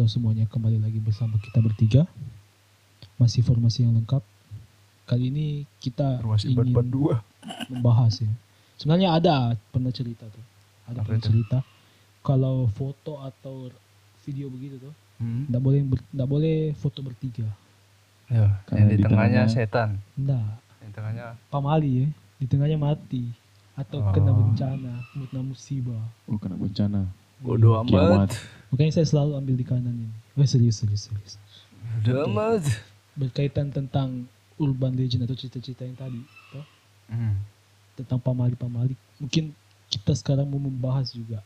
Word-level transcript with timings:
Halo 0.00 0.08
semuanya, 0.08 0.48
kembali 0.48 0.80
lagi 0.80 0.96
bersama 0.96 1.36
kita 1.36 1.60
bertiga. 1.60 2.08
Masih 3.20 3.44
formasi 3.44 3.84
yang 3.84 3.92
lengkap. 3.92 4.24
Kali 5.04 5.28
ini 5.28 5.68
kita 5.76 6.24
Masih 6.24 6.56
ingin 6.56 6.72
buat 6.72 6.88
dua. 6.88 7.14
membahas 7.68 8.24
ya. 8.24 8.32
Sebenarnya 8.80 9.12
ada 9.12 9.34
pernah 9.68 9.92
cerita 9.92 10.24
tuh. 10.24 10.40
Ada 10.88 11.04
Apa 11.04 11.04
pernah 11.04 11.20
itu? 11.20 11.28
cerita. 11.28 11.58
Kalau 12.24 12.64
foto 12.72 13.20
atau 13.20 13.68
video 14.24 14.48
begitu 14.48 14.80
tuh, 14.80 14.94
Hmm. 15.20 15.44
nggak 15.52 15.60
boleh 15.60 15.80
nggak 15.84 16.30
boleh 16.32 16.56
foto 16.80 17.04
bertiga. 17.04 17.52
Ya, 18.32 18.56
Karena 18.64 18.80
yang 18.80 18.88
di, 18.88 18.96
di 18.96 19.04
tengahnya 19.04 19.44
tengahnya- 19.44 19.52
setan. 19.52 19.88
Nggak, 20.16 20.48
Yang 20.80 20.92
tengahnya 20.96 21.26
pamali 21.52 21.90
ya. 21.92 22.06
Di 22.40 22.46
tengahnya 22.48 22.80
mati 22.80 23.36
atau 23.76 24.00
Oh. 24.00 24.16
kena 24.16 24.32
bencana, 24.32 25.04
kena 25.12 25.40
musibah. 25.44 26.08
Oh 26.24 26.40
kena 26.40 26.56
bencana. 26.56 27.04
Bodoh 27.40 27.80
Kiamat. 27.82 28.28
amat. 28.28 28.30
Makanya 28.70 28.92
saya 28.94 29.06
selalu 29.06 29.32
ambil 29.34 29.54
di 29.56 29.64
kanan 29.64 29.96
ini. 29.96 30.14
Oh, 30.34 30.44
serius, 30.44 30.78
serius, 30.78 31.08
serius. 31.08 31.34
Bodoh 31.98 32.28
amat. 32.28 32.62
Berkaitan 33.12 33.68
tentang 33.68 34.24
urban 34.56 34.92
legend 34.92 35.24
atau 35.24 35.34
cerita-cerita 35.34 35.82
yang 35.82 35.96
tadi. 35.96 36.20
toh. 36.50 36.66
Hmm. 37.08 37.42
tentang 37.92 38.16
pamali-pamali. 38.16 38.94
Mungkin 39.18 39.52
kita 39.88 40.14
sekarang 40.14 40.46
mau 40.46 40.56
membahas 40.56 41.10
juga. 41.10 41.42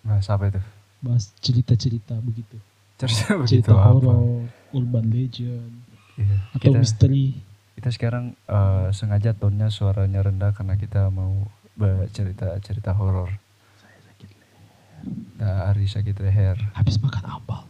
Nah, 0.00 0.20
siapa 0.20 0.46
itu? 0.46 0.60
Bahas 1.00 1.32
cerita-cerita 1.40 2.14
begitu. 2.20 2.54
Cerita 2.94 3.34
begitu 3.34 3.66
Cerita 3.66 3.72
apa? 3.74 3.90
horor, 3.90 4.46
urban 4.70 5.06
legend, 5.08 5.74
Iya. 6.14 6.36
atau 6.52 6.70
Kita, 6.70 6.78
misteri. 6.78 7.34
kita 7.74 7.90
sekarang 7.90 8.38
eh, 8.38 8.88
sengaja 8.90 9.32
tonnya 9.32 9.66
suaranya 9.66 10.22
rendah 10.22 10.52
karena 10.52 10.76
kita 10.76 11.08
mau 11.08 11.50
bercerita 11.74 12.54
cerita 12.60 12.94
horor. 12.94 13.34
Nah, 15.36 15.68
Ari 15.68 15.84
sakit 15.84 16.16
leher. 16.18 16.56
Habis 16.72 16.96
makan 16.98 17.24
ambal. 17.26 17.62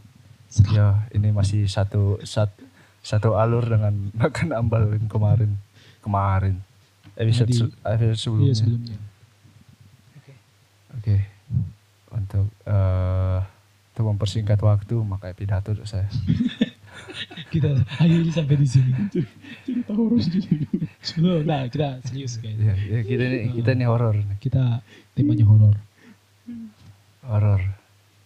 Serap. 0.46 0.70
Ya, 0.70 0.88
ini 1.10 1.30
masih 1.30 1.66
satu 1.66 2.22
sat, 2.22 2.52
satu 3.00 3.34
alur 3.34 3.66
dengan 3.66 3.90
makan 4.22 4.52
ambal 4.52 4.92
yang 4.92 5.08
kemarin. 5.08 5.50
Kemarin. 6.00 6.60
Episode, 7.14 7.50
Jadi- 7.50 7.60
se- 7.66 7.76
episode 7.84 8.18
sebelumnya. 8.18 8.46
Iya 8.46 8.54
sebelumnya. 8.54 8.96
Oke. 10.94 11.16
Untuk 12.10 12.46
eh 12.64 13.38
untuk 13.94 14.10
mempersingkat 14.10 14.58
waktu 14.58 14.94
maka 15.00 15.30
pidato 15.32 15.70
untuk 15.70 15.86
saya. 15.86 16.06
Kita 17.50 17.70
akhirnya 17.94 18.30
sampai 18.30 18.54
di 18.54 18.66
sini. 18.66 18.90
cerita 19.62 19.94
horor 19.94 20.18
Belum, 21.14 21.42
nah 21.46 21.62
kita 21.66 22.02
serius 22.02 22.38
guys. 22.38 22.58
Iya, 22.58 22.74
ya, 22.74 23.00
kita 23.02 23.22
ini 23.22 23.38
kita 23.54 23.70
ini 23.70 23.86
horor. 23.86 24.18
Kita 24.38 24.82
temanya 25.14 25.46
horor. 25.46 25.74
Horor. 27.24 27.60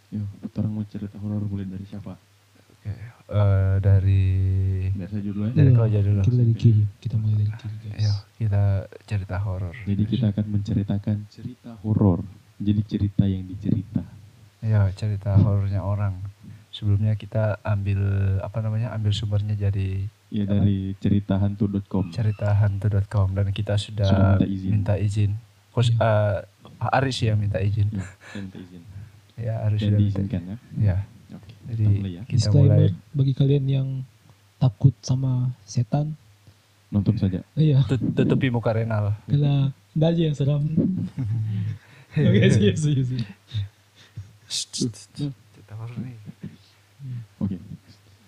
Yo, 0.08 0.24
orang 0.52 0.72
mau 0.72 0.84
cerita 0.84 1.16
horor 1.18 1.44
mulai 1.44 1.64
dari 1.64 1.84
siapa? 1.84 2.16
Oke. 2.16 2.90
Eh, 3.28 3.74
dari 3.78 4.22
Dari 4.90 5.06
saya 5.06 5.22
dulu 5.22 5.40
ya. 5.44 5.52
Dari 5.52 5.68
Iya, 5.68 5.76
kau 5.76 5.84
aja 5.84 6.00
dulu. 6.00 6.20
Kita 6.20 6.36
dari 6.36 6.54
kiri. 6.54 6.84
Kita 6.98 7.14
mulai 7.14 7.36
dari 7.38 7.52
kiri 7.54 7.76
guys. 7.78 7.98
Ayo, 8.00 8.12
kita 8.36 8.62
cerita 9.04 9.36
horor. 9.38 9.74
Jadi 9.78 10.02
kita 10.04 10.24
akan 10.28 10.44
menceritakan 10.48 11.16
cerita 11.28 11.70
horor. 11.80 12.20
Jadi 12.58 12.80
cerita 12.84 13.22
yang 13.22 13.44
dicerita. 13.44 14.02
Ayo, 14.60 14.80
cerita 14.92 15.36
horornya 15.36 15.80
orang. 15.80 16.18
Sebelumnya 16.68 17.14
kita 17.14 17.60
ambil 17.62 18.00
apa 18.40 18.58
namanya? 18.58 18.90
Ambil 18.90 19.12
sumbernya 19.12 19.54
jadi 19.54 20.08
Ya 20.28 20.44
Apa? 20.44 20.60
dari 20.60 20.92
ceritahantu.com. 20.98 22.12
ceritahantu.com 22.12 23.32
dan 23.32 23.48
kita 23.48 23.76
sudah, 23.76 24.04
Sudah 24.04 24.36
minta 24.36 24.44
izin. 24.44 24.70
minta 24.70 24.94
izin. 24.96 25.30
Kos, 25.72 25.88
eh, 25.90 26.36
Aris 26.80 27.14
sih 27.16 27.26
yang 27.26 27.38
minta 27.38 27.58
izin. 27.58 27.90
Ya, 27.90 28.06
minta 28.34 28.56
izin. 28.56 28.82
Ya, 29.38 29.54
Aris 29.66 29.80
Dan 29.80 29.92
diizinkan 29.96 30.42
ya. 30.42 30.56
Ya, 30.78 30.96
Oke. 31.30 31.52
jadi 31.66 31.82
kita 31.82 31.90
mulai 31.92 32.10
ya. 32.10 32.22
kita 32.22 32.34
Disclaimer 32.38 32.70
mulai 32.70 32.90
bagi 33.12 33.32
kalian 33.34 33.64
yang 33.66 33.88
takut 34.56 34.94
sama 35.02 35.50
setan. 35.62 36.14
Nonton 36.88 37.14
saja. 37.16 37.44
Iya. 37.52 37.84
Tut- 37.84 38.14
tutupi 38.14 38.48
muka 38.48 38.72
Renal. 38.72 39.12
Karena 39.26 39.70
enggak 39.92 40.08
aja 40.14 40.22
yang 40.24 40.36
seram. 40.36 40.62
Oke. 42.18 42.40
Cerita 44.48 45.72
horor 45.76 45.98
nih. 46.00 46.16
Oke. 47.38 47.56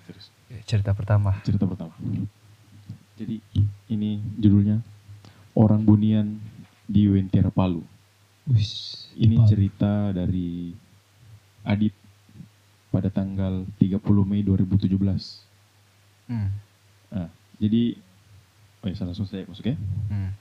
Terus 0.06 0.25
Oke, 0.28 0.56
Cerita 0.69 0.93
pertama. 0.93 1.41
cerita 1.43 1.65
pertama. 1.65 1.94
Jadi 3.16 3.41
ini 3.89 4.21
judulnya 4.37 4.81
Orang 5.53 5.83
Bunian 5.83 6.39
di 6.87 7.09
Wentera 7.09 7.50
Palu. 7.50 7.83
Wis, 8.50 9.06
Ini 9.15 9.38
cerita 9.47 10.11
dari 10.11 10.75
Adit 11.62 11.94
pada 12.91 13.06
tanggal 13.06 13.62
30 13.78 14.03
Mei 14.27 14.43
2017. 14.43 14.91
Hmm. 16.27 16.50
Nah, 17.15 17.31
jadi 17.62 17.94
oh 18.83 18.89
ya 18.91 19.06
langsung 19.06 19.28
saya 19.31 19.47
masuk 19.47 19.71
ya. 19.71 19.77
Hmm. 20.10 20.34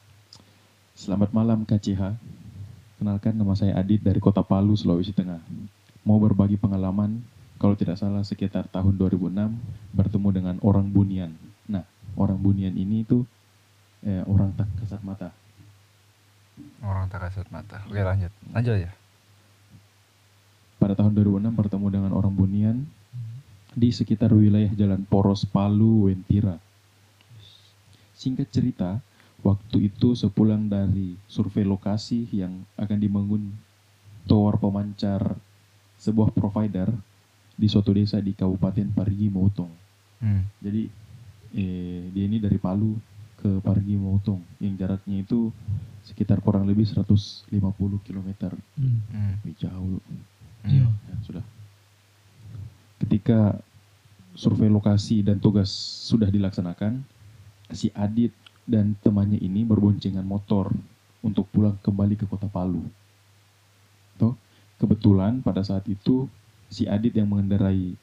Selamat 0.97 1.29
malam 1.29 1.61
KCH. 1.69 2.17
Kenalkan 2.97 3.37
nama 3.37 3.53
saya 3.53 3.77
Adit 3.77 4.01
dari 4.01 4.17
Kota 4.17 4.41
Palu, 4.41 4.73
Sulawesi 4.73 5.13
Tengah. 5.13 5.39
Mau 6.01 6.17
berbagi 6.17 6.57
pengalaman, 6.57 7.21
kalau 7.61 7.77
tidak 7.77 8.01
salah 8.01 8.25
sekitar 8.25 8.65
tahun 8.73 8.97
2006 8.97 9.53
bertemu 9.93 10.29
dengan 10.33 10.55
orang 10.65 10.89
Bunian. 10.89 11.31
Nah, 11.69 11.85
orang 12.17 12.41
Bunian 12.41 12.73
ini 12.73 13.05
itu 13.05 13.21
eh, 14.01 14.25
orang 14.25 14.49
tak 14.57 14.67
kasat 14.81 14.99
mata. 15.05 15.29
Orang 16.83 17.11
tak 17.11 17.27
kasat 17.27 17.47
mata. 17.51 17.83
Oke 17.87 17.99
lanjut. 17.99 18.31
Lanjut 18.55 18.75
ya. 18.79 18.91
Pada 20.79 20.95
tahun 20.95 21.11
2006 21.11 21.59
bertemu 21.59 21.87
dengan 21.91 22.11
orang 22.15 22.31
Bunian 22.31 22.87
di 23.75 23.89
sekitar 23.91 24.31
wilayah 24.31 24.71
Jalan 24.73 25.03
Poros 25.03 25.43
Palu, 25.43 26.07
Wentira. 26.07 26.55
Singkat 28.15 28.47
cerita, 28.51 28.99
waktu 29.43 29.91
itu 29.91 30.15
sepulang 30.15 30.67
dari 30.67 31.15
survei 31.27 31.63
lokasi 31.63 32.27
yang 32.31 32.63
akan 32.75 32.97
dibangun 32.99 33.43
tower 34.27 34.59
pemancar 34.59 35.35
sebuah 35.99 36.31
provider 36.31 36.91
di 37.59 37.67
suatu 37.67 37.91
desa 37.91 38.23
di 38.23 38.31
Kabupaten 38.31 38.87
Parigi 38.95 39.27
Motong. 39.27 39.71
Hmm. 40.23 40.47
Jadi 40.63 40.87
eh, 41.55 42.07
dia 42.15 42.23
ini 42.23 42.39
dari 42.39 42.55
Palu 42.55 42.95
ke 43.39 43.59
Parigi 43.63 43.95
Motong 43.99 44.39
yang 44.63 44.75
jaraknya 44.79 45.23
itu 45.23 45.51
sekitar 46.09 46.41
kurang 46.41 46.65
lebih 46.65 46.89
150 46.89 47.45
km. 48.01 48.29
Hmm. 48.73 49.37
Wih, 49.45 49.55
jauh. 49.61 50.01
Hmm. 50.01 50.65
Iya. 50.65 50.87
Ya, 50.89 51.15
sudah. 51.21 51.45
Ketika 52.99 53.61
survei 54.33 54.67
lokasi 54.67 55.21
dan 55.21 55.37
tugas 55.37 55.69
sudah 56.09 56.27
dilaksanakan, 56.27 57.05
si 57.69 57.93
Adit 57.93 58.33
dan 58.65 58.97
temannya 59.05 59.37
ini 59.37 59.61
berboncengan 59.61 60.25
motor 60.25 60.73
untuk 61.21 61.45
pulang 61.53 61.77
kembali 61.85 62.15
ke 62.17 62.25
kota 62.25 62.49
Palu. 62.49 62.81
Toh, 64.17 64.33
kebetulan 64.81 65.39
pada 65.45 65.61
saat 65.61 65.85
itu 65.85 66.25
si 66.69 66.89
Adit 66.89 67.13
yang 67.13 67.29
mengendarai 67.29 67.93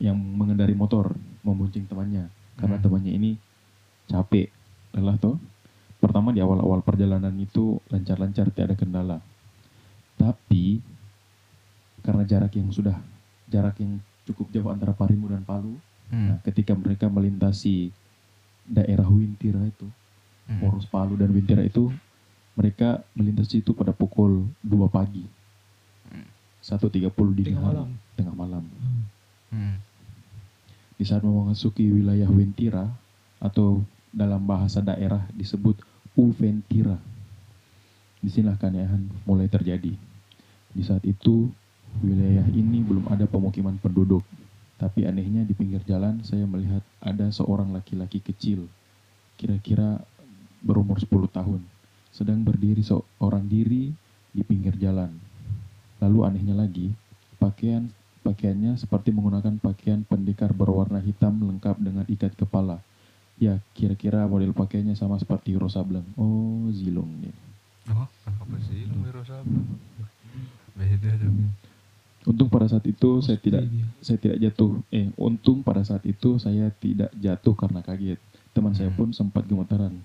yang 0.00 0.16
mengendarai 0.16 0.72
motor 0.72 1.12
membonceng 1.44 1.84
temannya 1.84 2.32
karena 2.56 2.76
Hmm. 2.80 2.84
temannya 2.84 3.12
ini 3.12 3.30
capek 4.08 4.48
lelah 4.96 5.16
toh. 5.20 5.36
Pertama 6.00 6.32
di 6.32 6.40
awal-awal 6.40 6.80
perjalanan 6.80 7.32
itu 7.36 7.76
lancar-lancar 7.92 8.48
tiada 8.50 8.72
kendala. 8.72 9.20
Tapi 10.16 10.80
karena 12.00 12.24
jarak 12.24 12.56
yang 12.56 12.72
sudah 12.72 12.96
jarak 13.46 13.76
yang 13.78 14.00
cukup 14.24 14.48
jauh 14.48 14.70
antara 14.72 14.96
Parimu 14.96 15.28
dan 15.28 15.44
Palu, 15.44 15.76
Hmm. 16.10 16.26
nah, 16.34 16.38
ketika 16.42 16.74
mereka 16.74 17.06
melintasi 17.06 17.94
daerah 18.66 19.06
Wintira 19.06 19.62
itu, 19.62 19.86
Hmm. 20.48 20.58
Poros 20.58 20.82
Palu 20.82 21.14
dan 21.14 21.30
Wintira 21.30 21.62
itu, 21.62 21.86
mereka 22.58 23.06
melintasi 23.14 23.62
itu 23.62 23.70
pada 23.70 23.94
pukul 23.94 24.42
2 24.58 24.90
pagi. 24.90 25.22
Hmm. 26.10 26.26
1.30 26.58 27.30
dini 27.30 27.54
Tengah 27.54 27.62
hari, 27.62 27.76
malam. 27.78 27.88
tengah 28.18 28.34
malam. 28.34 28.64
Hmm. 28.66 29.02
Hmm. 29.54 29.76
Di 30.98 31.04
saat 31.06 31.22
memasuki 31.22 31.86
wilayah 31.86 32.26
Wentira 32.26 32.90
atau 33.38 33.80
dalam 34.10 34.42
bahasa 34.42 34.82
daerah 34.82 35.22
disebut 35.30 35.78
Uventira. 36.18 36.98
Di 38.20 38.28
sinilah 38.28 38.58
keanehan 38.60 39.08
mulai 39.24 39.46
terjadi. 39.46 39.94
Di 40.70 40.82
saat 40.84 41.02
itu 41.06 41.50
wilayah 42.02 42.46
ini 42.54 42.84
belum 42.84 43.10
ada 43.10 43.26
pemukiman 43.26 43.78
penduduk. 43.80 44.22
Tapi 44.80 45.04
anehnya 45.04 45.44
di 45.44 45.52
pinggir 45.52 45.84
jalan 45.84 46.24
saya 46.24 46.48
melihat 46.48 46.80
ada 47.04 47.28
seorang 47.28 47.70
laki-laki 47.74 48.22
kecil. 48.24 48.64
Kira-kira 49.36 50.00
berumur 50.64 51.00
10 51.00 51.28
tahun. 51.28 51.60
Sedang 52.12 52.44
berdiri 52.44 52.80
seorang 52.80 53.44
diri 53.48 53.92
di 54.32 54.42
pinggir 54.44 54.76
jalan. 54.80 55.12
Lalu 56.00 56.18
anehnya 56.24 56.56
lagi, 56.56 56.92
pakaian 57.36 57.92
pakaiannya 58.20 58.76
seperti 58.76 59.12
menggunakan 59.12 59.56
pakaian 59.60 60.04
pendekar 60.04 60.52
berwarna 60.52 61.00
hitam 61.00 61.40
lengkap 61.40 61.76
dengan 61.80 62.04
ikat 62.08 62.36
kepala. 62.36 62.80
Ya, 63.40 63.56
kira-kira 63.72 64.28
model 64.28 64.52
pakaiannya 64.52 64.92
sama 64.92 65.16
seperti 65.16 65.56
Rosa 65.56 65.80
Blanc. 65.80 66.04
Oh, 66.20 66.68
Zilong 66.76 67.08
nih. 67.24 67.32
Oh, 67.88 68.06
sih 68.68 68.86
lu 68.86 69.02
Wiro 69.02 69.22
Sablo? 69.24 69.64
Beda 70.76 71.10
dong. 71.18 71.50
Untung 72.28 72.52
pada 72.52 72.68
saat 72.68 72.84
itu 72.84 73.24
saya 73.24 73.40
tidak 73.40 73.64
Dia. 73.64 73.86
saya 74.04 74.18
tidak 74.20 74.36
jatuh. 74.38 74.84
Eh, 74.92 75.08
untung 75.16 75.64
pada 75.64 75.80
saat 75.80 76.04
itu 76.04 76.36
saya 76.36 76.68
tidak 76.78 77.10
jatuh 77.16 77.54
karena 77.56 77.80
kaget. 77.80 78.20
Teman 78.52 78.76
saya 78.76 78.92
pun 78.92 79.10
sempat 79.16 79.48
gemetaran. 79.48 79.96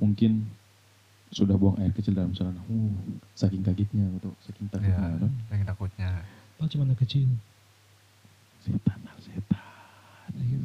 Mungkin 0.00 0.48
sudah 1.28 1.60
buang 1.60 1.76
air 1.84 1.92
kecil 1.92 2.16
dalam 2.16 2.32
celana. 2.32 2.64
Uh, 2.72 3.20
saking 3.36 3.60
kagetnya 3.60 4.08
gitu, 4.16 4.32
saking 4.48 4.66
ya 4.72 4.80
takutnya. 4.80 5.20
no? 5.20 5.28
lagi 5.52 5.64
takutnya 5.68 6.10
Padahal 6.56 6.70
cuma 6.72 6.84
anak 6.88 6.98
kecil. 7.04 7.28
Setan. 8.64 8.97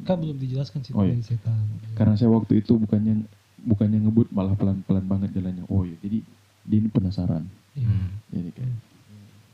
Kan 0.03 0.19
belum 0.19 0.37
dijelaskan 0.37 0.79
sih 0.83 0.91
Oh, 0.93 1.03
iya. 1.07 1.17
setan. 1.23 1.57
Karena 1.95 2.13
saya 2.19 2.29
waktu 2.33 2.59
itu 2.59 2.75
bukannya 2.75 3.23
bukannya 3.63 4.03
ngebut 4.03 4.27
malah 4.35 4.53
pelan-pelan 4.59 5.05
banget 5.07 5.29
jalannya. 5.35 5.63
Oh 5.71 5.87
ya, 5.87 5.95
jadi 6.03 6.19
dia 6.67 6.77
ini 6.79 6.89
penasaran. 6.91 7.47
Iya. 7.73 7.87
hmm. 7.87 8.09
Jadi 8.33 8.49
kayak 8.55 8.75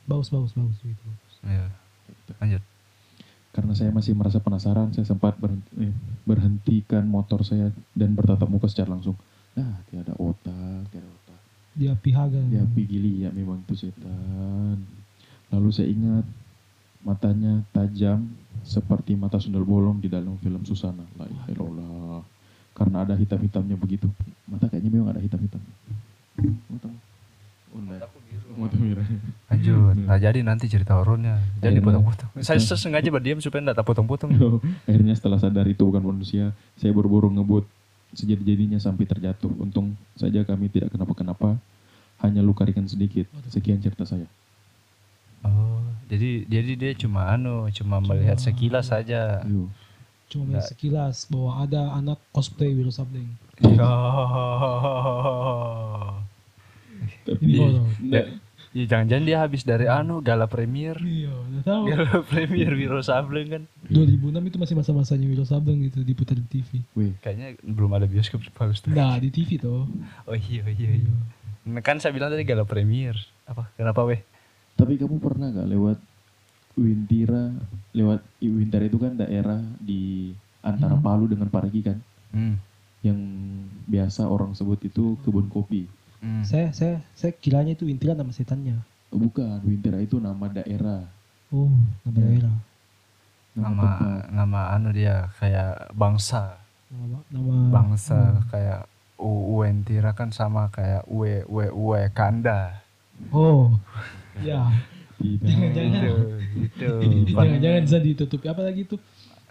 Bagus, 0.10 0.34
bagus, 0.34 0.58
bagus. 0.58 0.78
Gitu. 0.82 1.06
ya 1.46 1.70
gitu. 2.10 2.34
lanjut 2.42 2.64
Karena 3.50 3.74
saya 3.78 3.90
masih 3.94 4.14
merasa 4.18 4.42
penasaran, 4.42 4.90
saya 4.94 5.06
sempat 5.06 5.38
berhenti, 5.38 5.70
eh, 5.82 5.94
berhentikan 6.26 7.06
motor 7.06 7.42
saya 7.42 7.74
dan 7.98 8.14
bertatap 8.14 8.46
muka 8.46 8.70
secara 8.70 8.94
langsung. 8.94 9.18
Nah, 9.58 9.82
tiada 9.90 10.14
otak, 10.18 10.86
tiada 10.94 11.10
otak. 11.10 11.40
Dia 11.74 11.94
pihaga. 11.98 12.42
Dia 12.46 12.62
gili 12.74 13.26
ya 13.26 13.34
memang 13.34 13.62
itu 13.66 13.90
setan. 13.90 14.86
Lalu 15.50 15.70
saya 15.74 15.90
ingat 15.90 16.26
matanya 17.02 17.66
tajam 17.74 18.30
seperti 18.64 19.16
mata 19.16 19.40
sundal 19.40 19.66
bolong 19.66 20.00
di 20.00 20.08
dalam 20.12 20.36
film 20.40 20.62
Susana. 20.64 21.04
La 21.18 21.26
ilaha 21.26 21.48
illallah. 21.52 22.22
Karena 22.76 23.04
ada 23.04 23.14
hitam-hitamnya 23.18 23.76
begitu. 23.76 24.08
Mata 24.48 24.72
kayaknya 24.72 24.92
memang 24.94 25.12
ada 25.12 25.22
hitam-hitam. 25.22 25.62
Mata. 26.72 26.90
Oh, 27.76 27.80
enggak. 27.80 28.10
Mata 28.60 28.76
merah. 28.76 29.08
lanjut 29.50 29.96
nah 30.04 30.20
jadi 30.20 30.44
nanti 30.44 30.68
cerita 30.68 31.00
horornya 31.00 31.40
jadi 31.64 31.80
potong-potong 31.80 32.44
saya 32.44 32.60
sengaja 32.60 33.08
berdiam 33.08 33.40
supaya 33.40 33.64
enggak 33.64 33.78
tak 33.80 33.88
potong-potong 33.88 34.32
Akhirnya 34.84 35.16
setelah 35.16 35.40
sadar 35.40 35.64
itu 35.70 35.86
bukan 35.86 36.04
manusia, 36.04 36.52
saya 36.76 36.92
buru-buru 36.92 37.32
ngebut 37.32 37.66
sejadi-jadinya 38.14 38.82
sampai 38.82 39.06
terjatuh. 39.06 39.52
Untung 39.60 39.94
saja 40.18 40.42
kami 40.42 40.72
tidak 40.72 40.94
kenapa-kenapa, 40.94 41.58
hanya 42.26 42.42
luka 42.42 42.66
ringan 42.66 42.90
sedikit. 42.90 43.30
Sekian 43.50 43.82
cerita 43.82 44.06
saya. 44.06 44.26
Oh 45.42 45.80
jadi 46.06 46.44
jadi 46.46 46.72
dia 46.74 46.92
cuma 46.96 47.30
anu 47.30 47.70
cuma 47.70 48.00
melihat 48.00 48.38
sekilas 48.38 48.88
saja 48.88 49.42
Ayo. 49.42 49.70
Cuma 50.28 50.46
main 50.52 50.62
sekilas 50.62 51.26
bahwa 51.26 51.52
ada 51.60 51.82
anak 51.92 52.22
cosplay 52.30 52.70
Wiro 52.70 52.90
Sableng. 52.90 53.34
Tapi 57.26 57.44
Ini 57.44 57.58
horor. 57.60 57.86
Nggak. 58.00 58.26
Ya, 58.70 58.84
jangan-jangan 58.86 59.26
dia 59.26 59.38
habis 59.42 59.66
dari 59.66 59.90
anu 59.90 60.22
gala 60.22 60.46
premier 60.46 60.94
Iya, 60.96 61.34
udah 61.34 61.62
tahu. 61.66 61.84
gala 61.90 62.22
premier 62.30 62.70
Wiro 62.72 63.02
Sableng 63.02 63.48
kan 63.50 63.64
2006 63.90 64.30
itu 64.46 64.58
masih 64.60 64.76
masa-masanya 64.78 65.26
Wiro 65.26 65.42
Sableng 65.44 65.82
gitu 65.82 66.06
diputar 66.06 66.38
di 66.38 66.46
TV. 66.48 66.86
Weh, 66.94 67.18
kayaknya 67.18 67.58
belum 67.60 67.90
ada 67.92 68.06
bioskop 68.06 68.46
di 68.46 68.52
Paus 68.52 68.78
tuh 68.80 68.94
Nah, 68.94 69.18
di 69.18 69.34
TV 69.34 69.58
tuh. 69.58 69.90
oh 70.24 70.38
iya 70.38 70.62
iya 70.70 70.92
iya 70.96 71.14
Nah, 71.66 71.82
kan 71.82 71.98
saya 71.98 72.14
bilang 72.14 72.30
tadi 72.30 72.46
gala 72.46 72.62
premier 72.62 73.18
apa 73.46 73.66
kenapa 73.74 74.06
weh 74.06 74.22
tapi 74.80 74.96
kamu 74.96 75.20
pernah 75.20 75.52
gak 75.52 75.68
lewat 75.68 76.00
Wintira, 76.74 77.52
lewat 77.92 78.24
Wintira 78.40 78.88
itu 78.88 78.96
kan 78.96 79.14
daerah 79.14 79.60
di 79.78 80.32
antara 80.60 80.96
Hmm. 80.96 81.04
Palu 81.04 81.28
dengan 81.28 81.52
Parigi 81.52 81.84
kan, 81.84 82.00
hmm. 82.32 82.56
yang 83.02 83.20
biasa 83.84 84.24
orang 84.24 84.56
sebut 84.56 84.80
itu 84.82 85.20
kebun 85.22 85.52
kopi. 85.52 85.84
Hmm. 86.20 86.44
Saya 86.44 86.72
saya 86.72 87.04
saya 87.12 87.32
kiranya 87.34 87.76
itu 87.76 87.84
intinya 87.84 88.24
nama 88.24 88.32
setannya. 88.32 88.80
Oh, 89.10 89.20
bukan, 89.20 89.60
Wintira 89.62 90.00
itu 90.00 90.18
nama 90.18 90.48
daerah, 90.48 91.04
Oh, 91.50 91.68
nama 92.06 92.16
Ya. 92.16 92.24
daerah. 92.24 92.56
nama, 93.50 93.66
nama 93.66 93.84
tempat. 93.84 94.22
nama 94.32 94.60
anu 94.72 94.90
dia 94.94 95.16
kayak 95.36 95.90
bangsa 95.92 96.62
Nama 96.88 97.18
nama 97.28 97.54
bangsa 97.70 98.20
kayak 98.48 98.88
U 99.18 99.58
Uentira 99.58 100.14
kan 100.14 100.30
sama 100.30 100.70
kayak 100.70 101.04
Ue 101.06 101.44
Ue 101.44 101.68
Ue 101.68 102.08
Kanda 102.10 102.80
Oh. 103.30 103.76
Ya. 104.42 104.62
Tidak. 105.20 105.44
Jangan-jangan 105.44 105.92
itu 106.00 106.16
itu 106.64 106.88
jangan-jangan 107.36 107.82
bisa 107.84 108.00
ditutupi 108.00 108.46
apa 108.48 108.62
lagi 108.64 108.82
tuh? 108.84 109.00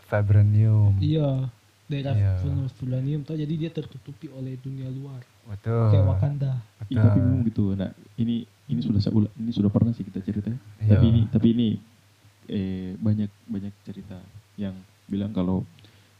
Vibranium 0.06 0.96
Iya. 0.98 1.52
Daerah 1.88 2.12
Iya. 2.12 2.32
Venus 2.44 2.72
Fulanium 2.76 3.24
tuh 3.24 3.32
jadi 3.32 3.48
dia 3.48 3.70
tertutupi 3.72 4.28
oleh 4.28 4.56
dunia 4.56 4.88
luar. 4.88 5.24
betul 5.48 5.88
Kayak 5.88 6.04
Wakanda. 6.04 6.52
Ih, 6.86 6.96
tapi 6.96 7.18
memang 7.18 7.40
gitu. 7.42 7.72
Nah, 7.72 7.88
ini 8.16 8.44
ini 8.68 8.80
sudah 8.80 9.00
saya 9.00 9.16
ini 9.34 9.48
sudah 9.48 9.72
pernah 9.72 9.92
sih 9.92 10.04
kita 10.04 10.20
cerita. 10.20 10.52
Iya. 10.78 10.96
Tapi 10.96 11.04
ini 11.06 11.20
tapi 11.26 11.46
ini 11.50 11.68
eh 12.46 12.92
banyak 12.94 13.28
banyak 13.44 13.72
cerita 13.82 14.20
yang 14.56 14.76
bilang 15.04 15.32
kalau 15.32 15.64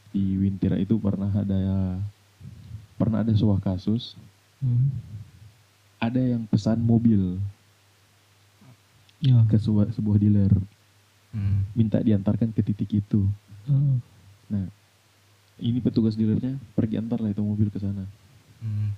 di 0.09 0.37
Wintira 0.37 0.77
itu 0.77 0.97
pernah 0.97 1.29
ada 1.29 1.97
pernah 2.95 3.21
ada 3.21 3.33
sebuah 3.33 3.61
kasus 3.61 4.17
Hmm. 4.59 4.91
ada 5.99 6.19
yang 6.19 6.43
pesan 6.45 6.83
mobil 6.83 7.39
Ya. 9.19 9.43
ke 9.51 9.59
sebuah, 9.59 9.91
sebuah 9.91 10.17
dealer 10.17 10.53
Hmm. 11.29 11.67
minta 11.77 12.01
diantarkan 12.01 12.55
ke 12.57 12.65
titik 12.65 13.05
itu. 13.05 13.29
Heeh. 13.69 13.95
Nah, 14.49 14.65
ini 15.61 15.77
petugas 15.83 16.17
dealernya 16.17 16.57
pergi 16.73 16.97
antarlah 16.97 17.29
itu 17.29 17.45
mobil 17.45 17.69
ke 17.69 17.77
sana. 17.77 18.09
Hmm. 18.65 18.97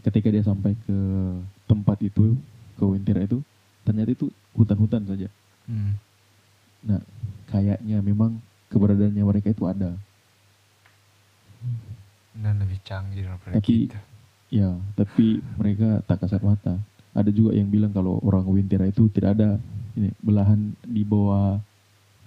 Ketika 0.00 0.32
dia 0.32 0.40
sampai 0.40 0.72
ke 0.86 0.98
tempat 1.68 2.00
itu, 2.00 2.38
ke 2.78 2.84
Wintira 2.86 3.20
itu, 3.20 3.42
ternyata 3.84 4.14
itu 4.14 4.30
hutan-hutan 4.54 5.04
saja. 5.04 5.28
Hmm. 5.68 5.98
Nah, 6.86 7.02
kayaknya 7.50 8.00
memang 8.00 8.40
keberadaannya 8.70 9.24
mereka 9.24 9.50
itu 9.52 9.64
ada. 9.66 9.92
dan 12.38 12.54
lebih 12.62 12.78
canggih 12.86 13.26
daripada 13.26 13.58
Tapi- 13.58 13.90
kita 13.90 13.98
Ya, 14.48 14.72
tapi 14.96 15.44
mereka 15.58 16.00
tak 16.08 16.24
kasat 16.24 16.40
mata. 16.40 16.80
Ada 17.16 17.30
juga 17.32 17.56
yang 17.56 17.68
bilang 17.68 17.90
kalau 17.90 18.20
orang 18.20 18.44
Wintira 18.46 18.84
itu 18.86 19.08
tidak 19.10 19.36
ada 19.38 19.58
ini 19.96 20.12
belahan 20.22 20.72
di 20.86 21.02
bawah 21.02 21.58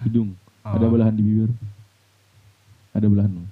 hidung, 0.04 0.34
ada 0.62 0.84
Oh. 0.84 0.90
belahan 0.92 1.14
di 1.14 1.22
bibir, 1.24 1.50
ada 2.92 3.06
belahan. 3.08 3.32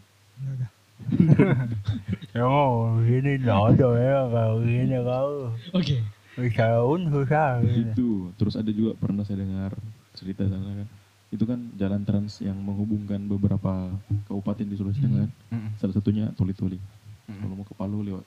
Ya 2.30 2.46
mau 2.46 2.94
gini 3.02 3.42
nggak 3.42 3.58
ada 3.74 3.88
ya 3.98 4.18
kalau 4.30 4.62
gini 4.62 4.94
kau 5.02 5.34
Oke. 5.74 5.96
Usahaun 6.38 7.10
susah 7.10 7.58
Itu. 7.66 8.30
Terus 8.38 8.54
ada 8.54 8.70
juga 8.70 8.94
pernah 8.94 9.26
saya 9.26 9.42
dengar 9.42 9.74
cerita 10.14 10.46
sana 10.46 10.84
kan. 10.84 10.88
Itu 11.34 11.42
kan 11.46 11.58
jalan 11.74 12.06
trans 12.06 12.38
yang 12.38 12.54
menghubungkan 12.62 13.18
beberapa 13.26 13.90
kabupaten 14.30 14.66
di 14.66 14.78
Sulawesi 14.78 15.02
Tengah 15.02 15.26
kan. 15.26 15.30
Mm-mm. 15.50 15.70
Salah 15.82 15.94
satunya 15.98 16.30
Toli-Toli. 16.38 16.78
Mm-mm. 16.78 17.38
Kalau 17.42 17.54
mau 17.58 17.66
ke 17.66 17.74
Palu 17.74 18.06
lewat 18.06 18.22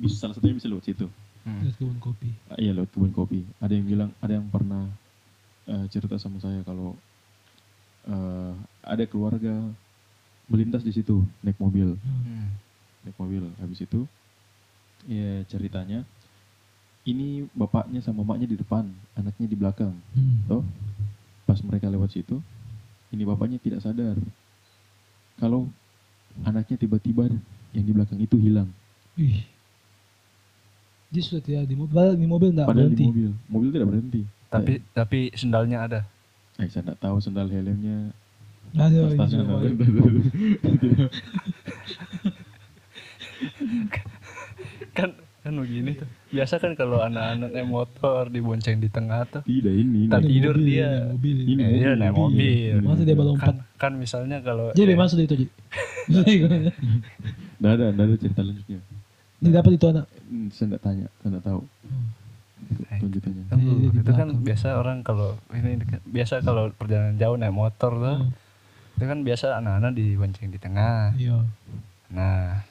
bisa 0.00 0.16
salah 0.16 0.34
satunya 0.34 0.56
bisa 0.56 0.66
lewat 0.66 0.84
situ. 0.88 1.06
Mm. 1.40 1.60
Terus 1.64 1.74
kebun 1.80 1.98
kopi. 1.98 2.30
Ah, 2.52 2.56
Iya 2.60 2.76
lewat 2.76 2.90
kebun 2.92 3.12
kopi. 3.16 3.40
Ada 3.58 3.72
yang 3.72 3.86
bilang, 3.88 4.10
ada 4.20 4.32
yang 4.36 4.46
pernah 4.52 4.84
eh, 5.64 5.84
cerita 5.88 6.20
sama 6.20 6.36
saya 6.36 6.60
kalau 6.62 6.92
eh, 8.04 8.52
ada 8.84 9.04
keluarga 9.08 9.54
melintas 10.50 10.82
di 10.82 10.90
situ 10.90 11.22
naik 11.40 11.56
mobil, 11.56 11.94
Hmm. 12.00 12.22
Mm. 12.26 12.48
naik 13.06 13.16
mobil. 13.16 13.42
Habis 13.62 13.86
itu, 13.86 14.04
ya 15.06 15.40
ceritanya 15.46 16.04
ini 17.08 17.48
bapaknya 17.56 18.04
sama 18.04 18.20
maknya 18.20 18.50
di 18.50 18.60
depan, 18.60 18.84
anaknya 19.16 19.46
di 19.48 19.56
belakang. 19.56 19.94
Hmm. 20.12 20.44
Toh, 20.44 20.64
pas 21.48 21.56
mereka 21.64 21.88
lewat 21.88 22.12
situ, 22.12 22.36
ini 23.14 23.24
bapaknya 23.24 23.56
tidak 23.56 23.80
sadar 23.80 24.18
kalau 25.40 25.72
anaknya 26.44 26.76
tiba-tiba 26.76 27.32
yang 27.72 27.84
di 27.86 27.92
belakang 27.96 28.20
itu 28.20 28.36
hilang. 28.36 28.68
Ih. 29.16 29.40
Dia 31.10 31.20
sudah 31.20 31.40
tidak 31.40 31.64
di 31.64 31.74
mobil. 31.74 31.90
Padahal 31.92 32.14
di 32.14 32.24
mobil 32.24 32.48
enggak 32.50 32.66
Padahal 32.66 32.86
berhenti. 32.86 33.02
di 33.02 33.08
mobil, 33.08 33.30
mobil 33.46 33.68
tidak 33.70 33.88
berhenti. 33.88 34.20
tapi 34.46 34.72
tapi 34.90 35.20
sendalnya 35.32 35.78
ada 35.80 36.00
Eh, 36.56 36.66
saya 36.66 36.82
tidak 36.82 36.98
tahu 36.98 37.16
sendal 37.18 37.46
helmnya 37.46 38.10
Aduh, 38.72 39.10
ada. 39.10 39.42
boleh. 39.42 39.72
kan 44.92 45.10
kan 45.40 45.52
begini 45.56 45.96
tuh 45.96 46.04
biasa 46.28 46.60
kan 46.60 46.76
kalau 46.76 47.00
anak-anak 47.00 47.48
naik 47.50 47.64
motor 47.64 48.28
dibonceng 48.28 48.76
di 48.76 48.86
tengah 48.86 49.24
tuh 49.26 49.40
Tidak 49.42 49.72
ini. 49.72 50.04
Tak 50.06 50.20
Ini 50.20 50.28
tidur 50.28 50.54
mobil, 50.54 50.68
dia. 50.68 50.88
ini 51.00 51.10
Mobil. 51.10 51.36
Ini 51.40 51.60
Eh, 51.60 51.70
dia 51.72 51.90
naik 51.96 52.14
mobil. 52.14 52.74
Masa 52.84 53.02
dia 53.02 53.16
baru 53.16 53.32
kan, 53.34 53.56
kan 53.74 53.92
misalnya 53.96 54.38
kalau 54.38 54.68
Jadi 54.70 54.92
eh, 54.92 54.98
masuk 54.98 55.18
itu, 55.18 55.34
Ji. 55.36 55.46
Nggak 57.60 57.72
ada, 57.72 57.86
nggak 57.90 58.04
ada 58.04 58.14
cerita 58.16 58.40
lanjutnya. 58.42 58.78
Dia 59.40 59.50
dapat 59.54 59.72
itu 59.72 59.86
anak. 59.86 60.06
Hmm, 60.22 60.46
saya 60.48 60.64
nggak 60.68 60.82
tanya, 60.82 61.06
saya 61.16 61.28
nggak 61.30 61.44
tahu 61.44 61.60
lanjutannya. 62.92 63.44
Tunggu, 63.48 63.70
Iya, 63.72 63.88
di 63.88 63.98
itu 63.98 64.12
kan 64.12 64.28
biasa 64.38 64.66
orang 64.74 64.98
kalau 65.00 65.30
ini 65.50 65.80
kan- 65.80 66.04
biasa 66.06 66.34
kalau 66.40 66.70
perjalanan 66.70 67.16
jauh 67.16 67.34
naik 67.34 67.50
motor 67.52 67.92
tuh 67.94 68.16
Hmm. 68.20 68.30
itu 68.94 69.04
kan 69.06 69.18
biasa 69.20 69.46
anak-anak 69.56 69.92
dibonceng 69.92 70.48
di 70.48 70.58
tengah 70.58 71.16
Iya. 71.16 71.40
nah 72.10 72.62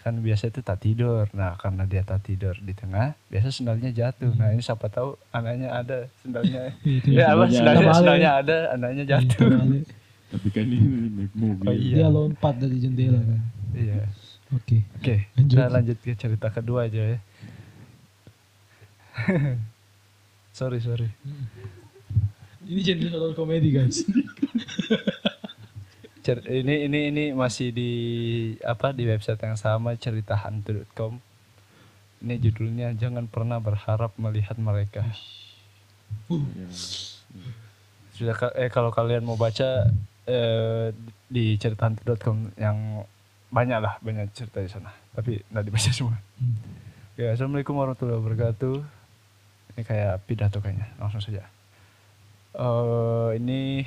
kan 0.00 0.14
biasa 0.16 0.48
itu 0.48 0.60
tak 0.60 0.78
tidur 0.80 1.26
nah 1.30 1.54
karena 1.54 1.84
dia 1.84 2.02
tak 2.02 2.22
tidur 2.22 2.54
di 2.56 2.70
tengah 2.72 3.14
biasa 3.26 3.50
sendalnya 3.52 3.90
jatuh 3.90 4.30
nah 4.32 4.48
ini 4.48 4.58
siapa 4.60 4.86
tahu 4.86 5.14
anaknya 5.30 5.68
ada 5.72 5.98
sendalnya 6.16 6.74
Itu 6.98 7.08
ya 7.08 7.30
apa 7.30 7.44
sendalnya 7.46 7.50
sendalnya 7.50 7.82
ada. 7.82 7.94
sendalnya 7.94 8.30
ada 8.32 8.56
anaknya 8.72 9.04
jatuh 9.08 9.38
Terbalik. 9.48 9.86
Tapi 10.30 10.48
kan 10.48 10.64
ini 10.64 10.78
naik 11.12 11.32
mobil. 11.34 11.66
Oh, 11.66 11.74
iya. 11.74 11.94
Dia 11.96 12.08
lompat 12.08 12.54
dari 12.56 12.76
jendela 12.78 13.18
kan. 13.20 13.40
iya 13.72 14.06
Oke. 14.50 14.82
oke 14.98 15.30
Lanjut. 15.38 15.54
kita 15.54 15.64
lanjut 15.70 15.96
ke 16.02 16.12
cerita 16.14 16.48
kedua 16.50 16.90
aja 16.90 17.16
ya. 17.16 17.18
Sorry 20.50 20.78
sorry. 20.78 21.08
Ini 22.66 22.80
genre 22.82 23.08
horror 23.10 23.32
komedi 23.32 23.72
guys. 23.72 24.04
Cer- 26.20 26.44
ini 26.46 26.84
ini 26.84 27.00
ini 27.08 27.24
masih 27.32 27.72
di 27.72 27.90
apa 28.60 28.92
di 28.92 29.08
website 29.08 29.40
yang 29.40 29.56
sama 29.56 29.96
ceritahantu.com 29.96 31.16
ini 32.20 32.34
judulnya 32.36 32.92
jangan 32.92 33.24
pernah 33.24 33.56
berharap 33.56 34.12
melihat 34.20 34.60
mereka. 34.60 35.00
Sudah 38.12 38.36
ka- 38.36 38.52
eh 38.52 38.68
kalau 38.68 38.92
kalian 38.92 39.24
mau 39.24 39.40
baca 39.40 39.88
eh, 40.28 40.92
di 41.24 41.56
ceritahantu.com 41.56 42.52
yang 42.60 43.08
banyak 43.50 43.78
lah 43.82 43.98
banyak 43.98 44.30
cerita 44.30 44.62
di 44.62 44.70
sana 44.70 44.94
tapi 45.10 45.42
nggak 45.50 45.64
dibaca 45.66 45.90
semua. 45.98 46.16
Ya 47.18 47.34
assalamualaikum 47.34 47.74
warahmatullahi 47.76 48.18
wabarakatuh. 48.22 48.76
Ini 49.76 49.82
kayak 49.84 50.24
pidato 50.24 50.62
kayaknya 50.62 50.88
langsung 50.96 51.20
saja. 51.20 51.44
Eh 52.54 53.30
ini 53.36 53.84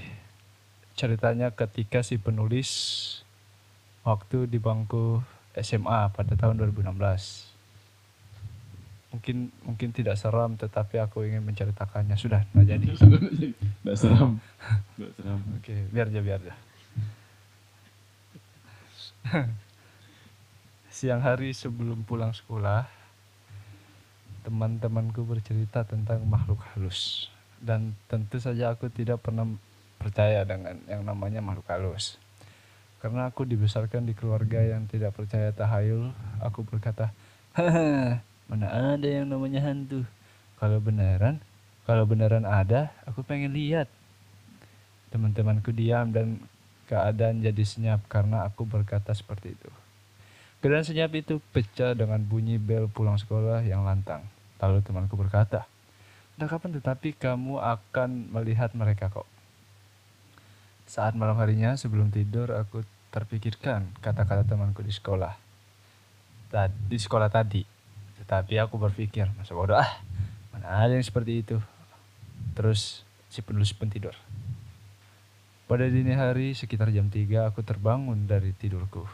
ceritanya 0.94 1.50
ketika 1.56 2.06
si 2.06 2.22
penulis 2.22 2.70
waktu 4.06 4.46
di 4.46 4.62
bangku 4.62 5.24
SMA 5.58 6.12
pada 6.14 6.36
tahun 6.38 6.60
2016 6.60 7.56
mungkin 9.14 9.54
mungkin 9.62 9.90
tidak 9.94 10.18
seram 10.18 10.58
tetapi 10.58 10.98
aku 11.00 11.24
ingin 11.26 11.42
menceritakannya. 11.46 12.20
Sudah 12.20 12.44
nggak 12.52 12.68
jadi. 12.68 12.88
Nggak 13.84 13.98
seram. 14.00 14.40
Nggak 15.00 15.12
seram. 15.18 15.40
oke 15.60 15.76
biar 15.92 16.08
aja 16.08 16.22
biar 16.24 16.40
aja 16.40 16.54
siang 20.94 21.24
hari 21.24 21.56
sebelum 21.56 22.06
pulang 22.06 22.36
sekolah 22.36 22.86
teman-temanku 24.44 25.24
bercerita 25.24 25.88
tentang 25.88 26.22
makhluk 26.28 26.60
halus. 26.74 27.32
Dan 27.64 27.96
tentu 28.12 28.44
saja 28.44 28.76
aku 28.76 28.92
tidak 28.92 29.24
pernah 29.24 29.48
percaya 29.96 30.44
dengan 30.44 30.76
yang 30.92 31.08
namanya 31.08 31.40
makhluk 31.40 31.64
halus. 31.72 32.20
Karena 33.00 33.28
aku 33.32 33.48
dibesarkan 33.48 34.04
di 34.08 34.16
keluarga 34.16 34.64
yang 34.64 34.88
tidak 34.88 35.16
percaya 35.16 35.52
tahayul 35.52 36.12
aku 36.40 36.64
berkata 36.64 37.12
mana 38.48 38.96
ada 38.96 39.08
yang 39.08 39.28
namanya 39.28 39.64
hantu? 39.64 40.08
Kalau 40.60 40.80
beneran 40.80 41.40
kalau 41.84 42.08
beneran 42.08 42.48
ada 42.48 42.92
aku 43.04 43.24
pengen 43.24 43.56
lihat. 43.56 43.92
Teman-temanku 45.12 45.76
diam 45.76 46.10
dan 46.16 46.42
keadaan 46.94 47.42
jadi 47.42 47.64
senyap 47.66 48.06
karena 48.06 48.46
aku 48.46 48.70
berkata 48.70 49.18
seperti 49.18 49.58
itu 49.58 49.70
keadaan 50.62 50.86
senyap 50.86 51.10
itu 51.18 51.42
pecah 51.50 51.98
dengan 51.98 52.22
bunyi 52.22 52.62
bel 52.62 52.86
pulang 52.86 53.18
sekolah 53.18 53.66
yang 53.66 53.82
lantang 53.82 54.22
lalu 54.62 54.86
temanku 54.86 55.18
berkata 55.18 55.66
Entah 56.34 56.50
kapan 56.50 56.74
tetapi 56.82 57.14
kamu 57.14 57.62
akan 57.62 58.34
melihat 58.34 58.74
mereka 58.74 59.06
kok. 59.14 59.30
Saat 60.90 61.14
malam 61.14 61.38
harinya 61.38 61.78
sebelum 61.78 62.10
tidur 62.10 62.50
aku 62.58 62.82
terpikirkan 63.14 63.94
kata-kata 64.02 64.42
temanku 64.42 64.82
di 64.82 64.90
sekolah. 64.90 65.38
Di 66.90 66.98
sekolah 66.98 67.30
tadi. 67.30 67.62
Tetapi 68.18 68.58
aku 68.58 68.82
berpikir, 68.82 69.30
masa 69.38 69.54
bodoh 69.54 69.78
ah, 69.78 70.02
mana 70.50 70.90
ada 70.90 70.98
yang 70.98 71.06
seperti 71.06 71.46
itu. 71.46 71.62
Terus 72.58 73.06
si 73.30 73.46
penulis 73.46 73.70
pun 73.70 73.94
tidur. 73.94 74.18
Pada 75.74 75.90
dini 75.90 76.14
hari 76.14 76.54
sekitar 76.54 76.94
jam 76.94 77.10
3 77.10 77.50
aku 77.50 77.66
terbangun 77.66 78.30
dari 78.30 78.54
tidurku. 78.54 79.10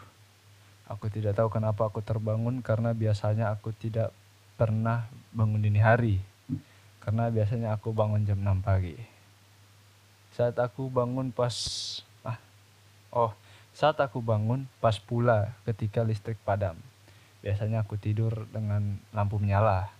Aku 0.91 1.07
tidak 1.07 1.39
tahu 1.39 1.47
kenapa 1.47 1.87
aku 1.87 2.03
terbangun 2.03 2.59
karena 2.59 2.91
biasanya 2.91 3.47
aku 3.55 3.71
tidak 3.71 4.11
pernah 4.59 5.07
bangun 5.31 5.63
dini 5.63 5.79
hari 5.79 6.19
karena 6.99 7.31
biasanya 7.31 7.79
aku 7.79 7.95
bangun 7.95 8.27
jam 8.27 8.43
6 8.43 8.59
pagi. 8.59 8.99
Saat 10.35 10.59
aku 10.59 10.91
bangun 10.91 11.31
pas 11.31 11.55
ah 12.27 12.35
oh, 13.15 13.31
saat 13.71 13.95
aku 14.03 14.19
bangun 14.19 14.67
pas 14.83 14.99
pula 14.99 15.55
ketika 15.63 16.03
listrik 16.03 16.35
padam. 16.43 16.75
Biasanya 17.39 17.87
aku 17.87 17.95
tidur 17.95 18.35
dengan 18.51 18.99
lampu 19.15 19.39
menyala. 19.39 19.95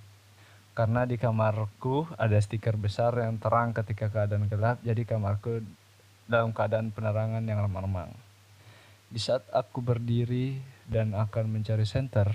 Karena 0.76 1.08
di 1.08 1.16
kamarku 1.16 2.04
ada 2.20 2.36
stiker 2.36 2.76
besar 2.76 3.16
yang 3.16 3.40
terang 3.40 3.72
ketika 3.72 4.12
keadaan 4.12 4.52
gelap, 4.52 4.84
jadi 4.84 5.08
kamarku 5.08 5.64
dalam 6.30 6.54
keadaan 6.54 6.94
penerangan 6.94 7.42
yang 7.42 7.58
remang-remang. 7.58 8.14
Di 9.10 9.18
saat 9.18 9.42
aku 9.50 9.82
berdiri 9.82 10.62
dan 10.86 11.18
akan 11.18 11.50
mencari 11.50 11.90
senter, 11.90 12.30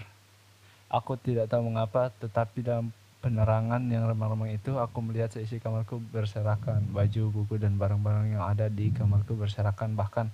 aku 0.90 1.14
tidak 1.14 1.46
tahu 1.46 1.70
mengapa, 1.70 2.10
tetapi 2.18 2.66
dalam 2.66 2.90
penerangan 3.22 3.80
yang 3.86 4.10
remang-remang 4.10 4.50
itu 4.50 4.74
aku 4.76 4.98
melihat 4.98 5.30
seisi 5.30 5.62
kamarku 5.62 6.02
berserakan 6.10 6.90
baju 6.90 7.30
buku 7.30 7.56
dan 7.62 7.78
barang-barang 7.78 8.34
yang 8.34 8.42
ada 8.42 8.66
di 8.66 8.90
kamarku 8.90 9.38
berserakan. 9.38 9.94
Bahkan 9.94 10.26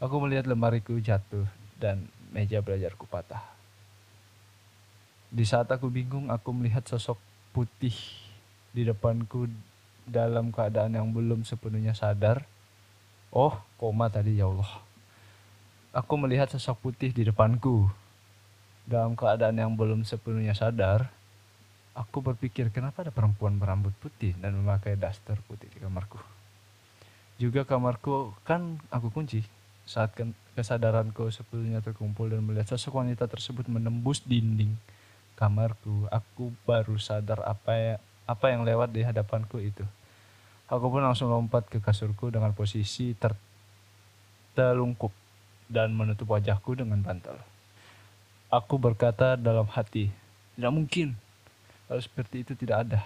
aku 0.00 0.14
melihat 0.24 0.48
lemariku 0.48 0.96
jatuh 0.96 1.44
dan 1.76 2.08
meja 2.32 2.64
belajarku 2.64 3.04
patah. 3.04 3.44
Di 5.28 5.44
saat 5.44 5.68
aku 5.68 5.92
bingung 5.92 6.32
aku 6.32 6.50
melihat 6.56 6.82
sosok 6.88 7.20
putih 7.52 7.94
di 8.72 8.82
depanku 8.82 9.46
dalam 10.08 10.50
keadaan 10.50 10.96
yang 10.96 11.12
belum 11.12 11.44
sepenuhnya 11.44 11.92
sadar 11.92 12.53
oh 13.34 13.58
koma 13.76 14.06
tadi 14.06 14.38
ya 14.38 14.46
Allah 14.46 14.70
aku 15.90 16.14
melihat 16.14 16.46
sosok 16.54 16.78
putih 16.78 17.10
di 17.10 17.26
depanku 17.26 17.90
dalam 18.86 19.18
keadaan 19.18 19.58
yang 19.58 19.74
belum 19.74 20.06
sepenuhnya 20.06 20.54
sadar 20.54 21.10
Aku 21.94 22.26
berpikir 22.26 22.74
kenapa 22.74 23.06
ada 23.06 23.14
perempuan 23.14 23.54
berambut 23.54 23.94
putih 24.02 24.34
dan 24.42 24.58
memakai 24.58 24.98
daster 24.98 25.38
putih 25.46 25.70
di 25.70 25.78
kamarku. 25.78 26.18
Juga 27.38 27.62
kamarku 27.62 28.34
kan 28.42 28.82
aku 28.90 29.14
kunci. 29.14 29.46
Saat 29.86 30.18
ke- 30.18 30.34
kesadaranku 30.58 31.30
sepenuhnya 31.30 31.78
terkumpul 31.78 32.34
dan 32.34 32.42
melihat 32.42 32.74
sosok 32.74 32.98
wanita 32.98 33.30
tersebut 33.30 33.70
menembus 33.70 34.26
dinding 34.26 34.74
kamarku, 35.38 36.10
aku 36.10 36.50
baru 36.66 36.98
sadar 36.98 37.46
apa 37.46 37.72
ya, 37.78 37.94
apa 38.26 38.50
yang 38.50 38.66
lewat 38.66 38.90
di 38.90 39.06
hadapanku 39.06 39.62
itu. 39.62 39.86
Aku 40.74 40.90
pun 40.90 41.06
langsung 41.06 41.30
lompat 41.30 41.70
ke 41.70 41.78
kasurku 41.78 42.34
dengan 42.34 42.50
posisi 42.50 43.14
ter 43.14 43.38
telungkup 44.58 45.14
dan 45.70 45.94
menutup 45.94 46.34
wajahku 46.34 46.74
dengan 46.74 46.98
bantal. 46.98 47.38
Aku 48.50 48.78
berkata 48.78 49.38
dalam 49.38 49.66
hati, 49.70 50.10
tidak 50.54 50.72
mungkin, 50.74 51.08
Hal 51.84 52.00
seperti 52.00 52.42
itu 52.42 52.52
tidak 52.56 52.88
ada. 52.88 53.00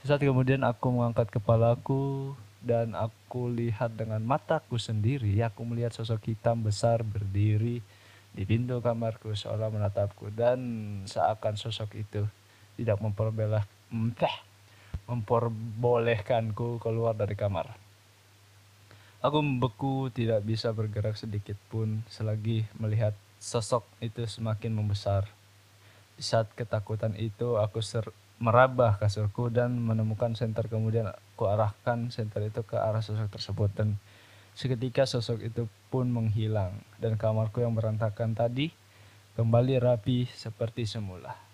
Sesaat 0.00 0.22
kemudian 0.22 0.62
aku 0.62 0.94
mengangkat 0.94 1.28
kepalaku 1.28 2.32
dan 2.62 2.94
aku 2.94 3.50
lihat 3.50 3.98
dengan 3.98 4.22
mataku 4.22 4.78
sendiri. 4.78 5.34
Aku 5.42 5.66
melihat 5.66 5.90
sosok 5.90 6.30
hitam 6.30 6.62
besar 6.62 7.02
berdiri 7.02 7.82
di 8.30 8.42
pintu 8.46 8.78
kamarku 8.78 9.34
seolah 9.34 9.68
menatapku 9.74 10.30
dan 10.30 10.58
seakan 11.02 11.58
sosok 11.58 11.98
itu 11.98 12.22
tidak 12.78 13.02
memperbelah 13.02 13.66
memperbolehkanku 15.10 16.78
keluar 16.78 17.18
dari 17.18 17.34
kamar. 17.34 17.74
Aku 19.20 19.42
membeku 19.42 20.08
tidak 20.14 20.46
bisa 20.46 20.70
bergerak 20.70 21.18
sedikit 21.18 21.58
pun 21.68 22.06
selagi 22.08 22.64
melihat 22.78 23.12
sosok 23.42 23.84
itu 23.98 24.24
semakin 24.24 24.72
membesar. 24.72 25.28
Di 26.14 26.22
saat 26.24 26.48
ketakutan 26.54 27.12
itu 27.18 27.58
aku 27.58 27.82
ser- 27.82 28.14
merabah 28.40 28.96
kasurku 28.96 29.52
dan 29.52 29.76
menemukan 29.76 30.32
senter 30.32 30.64
kemudian 30.64 31.12
aku 31.12 31.44
arahkan 31.44 32.08
senter 32.08 32.48
itu 32.48 32.64
ke 32.64 32.80
arah 32.80 33.04
sosok 33.04 33.28
tersebut 33.28 33.68
dan 33.76 34.00
seketika 34.56 35.04
sosok 35.04 35.44
itu 35.44 35.68
pun 35.92 36.08
menghilang 36.08 36.72
dan 36.96 37.20
kamarku 37.20 37.60
yang 37.60 37.76
berantakan 37.76 38.32
tadi 38.32 38.72
kembali 39.36 39.76
rapi 39.84 40.24
seperti 40.32 40.88
semula. 40.88 41.49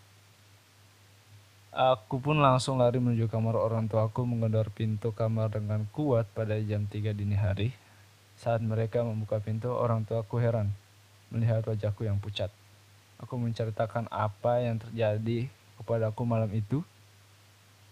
Aku 1.76 2.24
pun 2.24 2.40
langsung 2.40 2.80
lari 2.80 2.96
menuju 2.96 3.28
kamar 3.28 3.52
orang 3.52 3.84
tuaku 3.84 4.24
menggedor 4.24 4.72
pintu 4.72 5.12
kamar 5.12 5.52
dengan 5.52 5.84
kuat 5.92 6.24
pada 6.32 6.56
jam 6.56 6.88
3 6.88 7.12
dini 7.12 7.36
hari. 7.36 7.76
Saat 8.40 8.64
mereka 8.64 9.04
membuka 9.04 9.44
pintu, 9.44 9.68
orang 9.76 10.00
tuaku 10.08 10.40
heran 10.40 10.72
melihat 11.28 11.68
wajahku 11.68 12.08
yang 12.08 12.16
pucat. 12.16 12.48
Aku 13.20 13.36
menceritakan 13.36 14.08
apa 14.08 14.64
yang 14.64 14.80
terjadi 14.80 15.52
kepadaku 15.76 16.24
malam 16.24 16.48
itu 16.56 16.80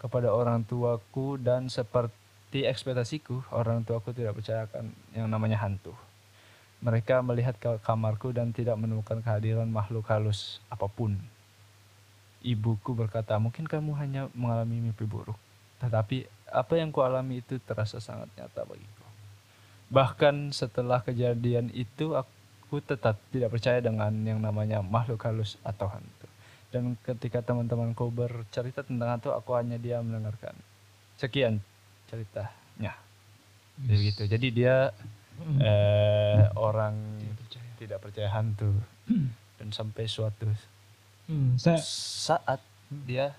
kepada 0.01 0.33
orang 0.33 0.65
tuaku 0.65 1.37
dan 1.37 1.69
seperti 1.69 2.65
ekspektasiku, 2.65 3.45
orang 3.53 3.85
tuaku 3.85 4.17
tidak 4.17 4.33
percayakan 4.41 4.97
yang 5.13 5.29
namanya 5.29 5.61
hantu. 5.61 5.93
mereka 6.85 7.21
melihat 7.25 7.57
ke 7.57 7.81
kamarku 7.81 8.29
dan 8.29 8.53
tidak 8.53 8.77
menemukan 8.77 9.17
kehadiran 9.21 9.65
makhluk 9.65 10.05
halus 10.05 10.61
apa 10.69 10.85
pun. 10.85 11.17
Ibuku 12.45 12.93
berkata, 12.93 13.41
mungkin 13.41 13.65
kamu 13.65 13.97
hanya 13.97 14.29
mengalami 14.37 14.77
mimpi 14.77 15.01
buruk. 15.09 15.37
Tetapi 15.81 16.29
apa 16.53 16.73
yang 16.77 16.93
kualami 16.93 17.41
itu 17.41 17.57
terasa 17.57 17.97
sangat 17.97 18.29
nyata 18.37 18.61
bagiku. 18.69 19.05
Bahkan 19.89 20.53
setelah 20.53 21.01
kejadian 21.01 21.73
itu 21.73 22.13
aku 22.13 22.85
tetap 22.85 23.17
tidak 23.33 23.49
percaya 23.49 23.81
dengan 23.81 24.13
yang 24.21 24.37
namanya 24.37 24.85
makhluk 24.85 25.25
halus 25.25 25.57
atau 25.65 25.89
hantu. 25.89 26.29
Dan 26.69 26.93
ketika 27.01 27.41
teman-temanku 27.41 28.13
bercerita 28.13 28.85
tentang 28.85 29.17
hantu, 29.17 29.33
aku 29.33 29.57
hanya 29.57 29.81
diam 29.81 30.05
mendengarkan. 30.05 30.53
Sekian 31.17 31.57
ceritanya. 32.11 32.93
Jadi 33.81 33.95
gitu. 34.05 34.21
Jadi 34.29 34.47
dia 34.53 34.93
eh, 35.59 36.43
orang 36.55 36.93
Tidak 37.19 37.35
percaya. 37.41 37.69
tidak 37.81 37.99
percaya 38.05 38.29
hantu 38.31 38.71
dan 39.57 39.67
sampai 39.71 40.05
suatu 40.07 40.47
Hmm, 41.25 41.55
saya 41.55 41.81
saat 41.81 42.61
dia 43.01 43.33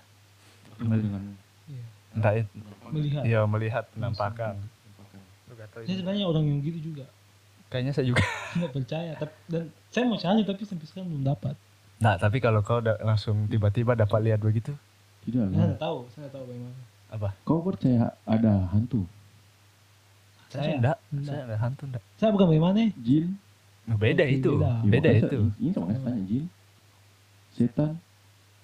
Ketemu 0.69 0.93
dengan 0.99 1.23
iya, 1.65 1.83
entah 2.11 2.33
itu 2.35 2.51
melihat. 2.85 3.23
ya 3.23 3.39
melihat 3.45 3.83
penampakan 3.89 4.59
Saya 5.47 5.83
ini. 5.83 5.95
sebenarnya 5.95 6.25
orang 6.25 6.43
yang 6.45 6.59
gitu 6.61 6.79
juga. 6.85 7.05
kayaknya 7.67 7.91
saya 7.91 8.05
juga 8.05 8.21
Tidak 8.53 8.71
percaya. 8.71 9.11
Tapi, 9.15 9.33
dan 9.47 9.63
saya 9.87 10.03
mau 10.03 10.15
cari 10.15 10.41
tapi 10.41 10.61
sampai 10.63 10.85
sekarang 10.85 11.07
belum 11.09 11.23
dapat. 11.25 11.55
nah 11.97 12.13
tapi 12.13 12.37
kalau 12.37 12.59
kau 12.59 12.77
udah 12.77 12.99
langsung 13.01 13.47
tiba-tiba 13.47 13.93
dapat 13.93 14.19
lihat 14.21 14.39
begitu 14.39 14.75
tidak 15.23 15.47
Saya 15.49 15.65
nggak 15.65 15.81
tahu. 15.81 15.97
Saya 16.07 16.19
nggak 16.21 16.33
tahu 16.33 16.43
bagaimana. 16.45 16.79
apa 17.07 17.29
Kau 17.41 17.59
percaya 17.61 18.03
ada 18.23 18.53
hantu, 18.67 19.01
saya, 20.47 20.61
Saya? 20.61 20.75
enggak 20.75 20.97
Enggak. 21.09 21.25
saya 21.25 21.41
enggak 21.45 21.61
hantu 21.61 21.83
enggak 21.85 22.03
Saya 22.15 22.29
bukan 22.31 22.45
bagaimana. 22.47 22.77
jin? 22.97 23.27
Nah, 23.83 23.95
beda 23.95 24.23
itu 24.25 24.51
beda. 24.53 24.71
Ya, 24.77 24.89
beda 24.89 25.09
makanya 25.09 25.23
itu 25.25 25.39
Ini 25.57 25.69
sama 25.71 25.85
tanya 25.95 26.21
jin, 26.21 26.43
setan. 27.57 27.97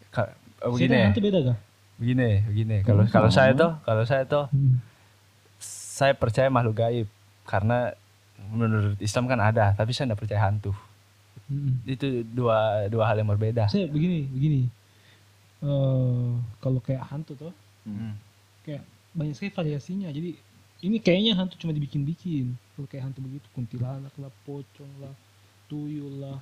Ka- 0.07 0.31
oh, 0.61 0.71
Setan 0.71 0.93
begini 0.93 0.97
hantu 1.03 1.21
beda 1.21 1.39
kah? 1.43 1.57
begini 1.93 2.29
begini 2.45 2.77
kalau 2.81 3.05
kalau 3.05 3.29
saya 3.29 3.53
tuh 3.53 3.71
kalau 3.81 4.03
saya 4.03 4.23
tuh 4.23 4.45
Hmm. 4.49 4.81
saya 5.59 6.13
percaya 6.13 6.49
makhluk 6.49 6.75
gaib 6.75 7.07
karena 7.43 7.93
menurut 8.49 8.97
Islam 8.99 9.25
kan 9.25 9.39
ada 9.39 9.71
tapi 9.71 9.91
saya 9.91 10.07
enggak 10.07 10.21
percaya 10.21 10.41
hantu 10.43 10.73
Hmm. 11.43 11.79
itu 11.83 12.21
dua 12.25 12.85
dua 12.87 13.03
hal 13.05 13.15
yang 13.15 13.27
berbeda 13.27 13.67
Saya 13.67 13.85
begini, 13.85 14.25
begini. 14.25 14.61
Eh 15.61 16.31
kalau 16.59 16.79
kayak 16.79 17.03
hantu 17.05 17.35
tuh, 17.37 17.53
Hmm. 17.83 18.15
kayak 18.61 18.83
banyak 19.11 19.33
sekali 19.33 19.51
variasinya. 19.53 20.09
Jadi 20.09 20.39
ini 20.81 20.97
kayaknya 20.97 21.35
hantu 21.35 21.55
cuma 21.57 21.71
dibikin-bikin. 21.71 22.51
Kalau 22.73 22.87
kayak 22.87 23.03
hantu 23.05 23.19
begitu, 23.21 23.45
kuntilanak 23.51 24.11
lah, 24.17 24.31
pocong 24.43 24.91
lah, 24.99 25.13
tuyul 25.65 26.19
lah. 26.19 26.39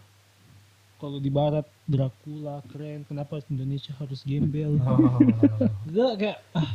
Kalau 1.02 1.18
di 1.18 1.34
barat 1.34 1.66
Dracula 1.84 2.62
keren, 2.70 3.02
kenapa 3.04 3.42
Indonesia 3.50 3.90
harus 3.98 4.22
gembel? 4.22 4.78
Oh. 4.78 5.18
Enggak 5.90 6.14
kayak 6.22 6.40
ah. 6.54 6.72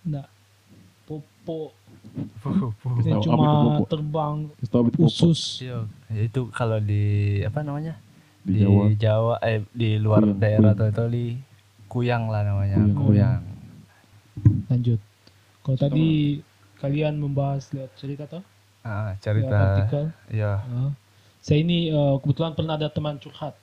Enggak. 0.00 0.28
Popo 1.04 1.76
yang 3.04 3.20
cuma 3.20 3.82
terbang 3.84 4.48
usus. 4.96 5.60
Iya, 5.60 5.84
ya 6.08 6.20
itu 6.24 6.48
kalau 6.54 6.80
di 6.80 7.38
apa 7.44 7.60
namanya 7.60 8.00
di 8.40 8.64
Jawa. 8.96 9.36
eh 9.44 9.60
di 9.76 10.00
luar 10.00 10.24
Kuyang, 10.24 10.38
daerah 10.40 10.72
kuyang. 10.72 10.90
atau 10.94 11.06
di 11.06 11.24
kuyang 11.86 12.24
lah 12.32 12.42
namanya 12.46 12.78
Kuyang. 12.80 12.96
kuyang. 12.96 13.42
Lanjut. 14.72 15.00
Kalau 15.60 15.76
tadi 15.76 16.40
kalian 16.80 17.20
membahas 17.20 17.68
lihat 17.76 17.92
cerita 18.00 18.24
toh? 18.24 18.40
Ah, 18.80 19.12
cerita 19.20 19.52
artikel. 19.52 20.04
ya 20.32 20.62
Ah. 20.64 20.90
Saya 21.50 21.60
ini 21.60 21.90
eh, 21.90 22.14
kebetulan 22.22 22.54
pernah 22.54 22.78
ada 22.78 22.86
teman 22.86 23.18
curhat, 23.18 23.58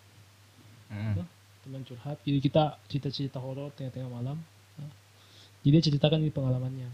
Mm. 0.91 1.23
teman 1.63 1.81
curhat. 1.83 2.19
Jadi 2.21 2.39
kita 2.41 2.75
cerita-cerita 2.85 3.39
horor 3.39 3.71
tengah-tengah 3.71 4.11
malam. 4.11 4.35
Nah, 4.75 4.91
Jadi 5.63 5.71
dia 5.71 5.81
ceritakan 5.81 6.19
ini 6.19 6.27
pengalamannya. 6.29 6.91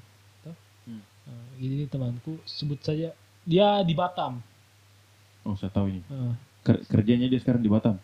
Hmm. 0.83 0.99
Nah, 0.99 1.45
jadi 1.55 1.73
ini 1.79 1.85
temanku 1.87 2.35
sebut 2.43 2.75
saja 2.77 3.15
dia 3.41 3.67
di 3.81 3.95
Batam. 3.95 4.43
Oh 5.41 5.55
saya 5.55 5.71
tahu 5.71 5.89
ini. 5.89 6.01
Nah, 6.05 6.35
Ker- 6.61 6.83
kerjanya 6.85 7.25
dia 7.25 7.39
sekarang 7.39 7.59
di 7.59 7.71
Batam. 7.71 7.95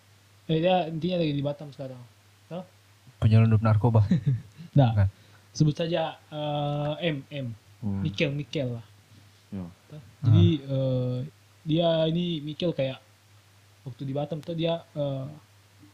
eh, 0.48 0.58
dia 0.58 0.88
intinya 0.88 1.20
lagi 1.20 1.34
di 1.36 1.44
Batam 1.44 1.70
sekarang. 1.70 2.02
penyelundup 3.20 3.60
narkoba. 3.60 4.02
Nah, 4.80 4.94
Bukan. 4.96 5.10
sebut 5.52 5.76
saja 5.76 6.16
eh, 6.32 6.94
M 7.12 7.18
M 7.30 7.48
Oh, 7.80 8.00
Mikel 8.00 8.32
Mikel 8.32 8.80
lah. 8.80 8.86
ya. 9.52 9.66
Toh? 9.92 10.02
Jadi 10.24 10.46
eh, 10.64 11.18
dia 11.70 11.86
ini 12.10 12.42
Mikel 12.42 12.74
kayak 12.74 12.98
waktu 13.86 14.02
di 14.02 14.14
Batam 14.18 14.42
tuh 14.42 14.58
dia 14.58 14.82
eh, 14.98 15.26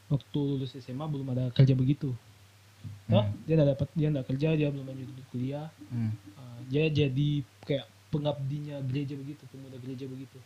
waktu 0.08 0.40
lulus 0.40 0.72
SMA 0.80 1.04
belum 1.04 1.36
ada 1.36 1.52
kerja 1.52 1.76
begitu. 1.76 2.16
Toh? 3.12 3.24
Hmm. 3.28 3.36
Dia 3.44 3.60
nggak 3.60 3.70
dapat 3.76 3.88
dia 3.92 4.08
nggak 4.08 4.28
kerja 4.32 4.48
dia 4.56 4.68
belum 4.72 4.88
lanjut 4.88 5.10
kuliah. 5.36 5.68
Hmm. 5.92 6.16
Eh, 6.16 6.60
dia 6.72 6.84
jadi 6.88 7.44
kayak 7.68 7.86
pengabdinya 8.08 8.80
gereja 8.88 9.20
begitu 9.20 9.44
pemuda 9.52 9.76
gereja 9.84 10.08
begitu. 10.08 10.40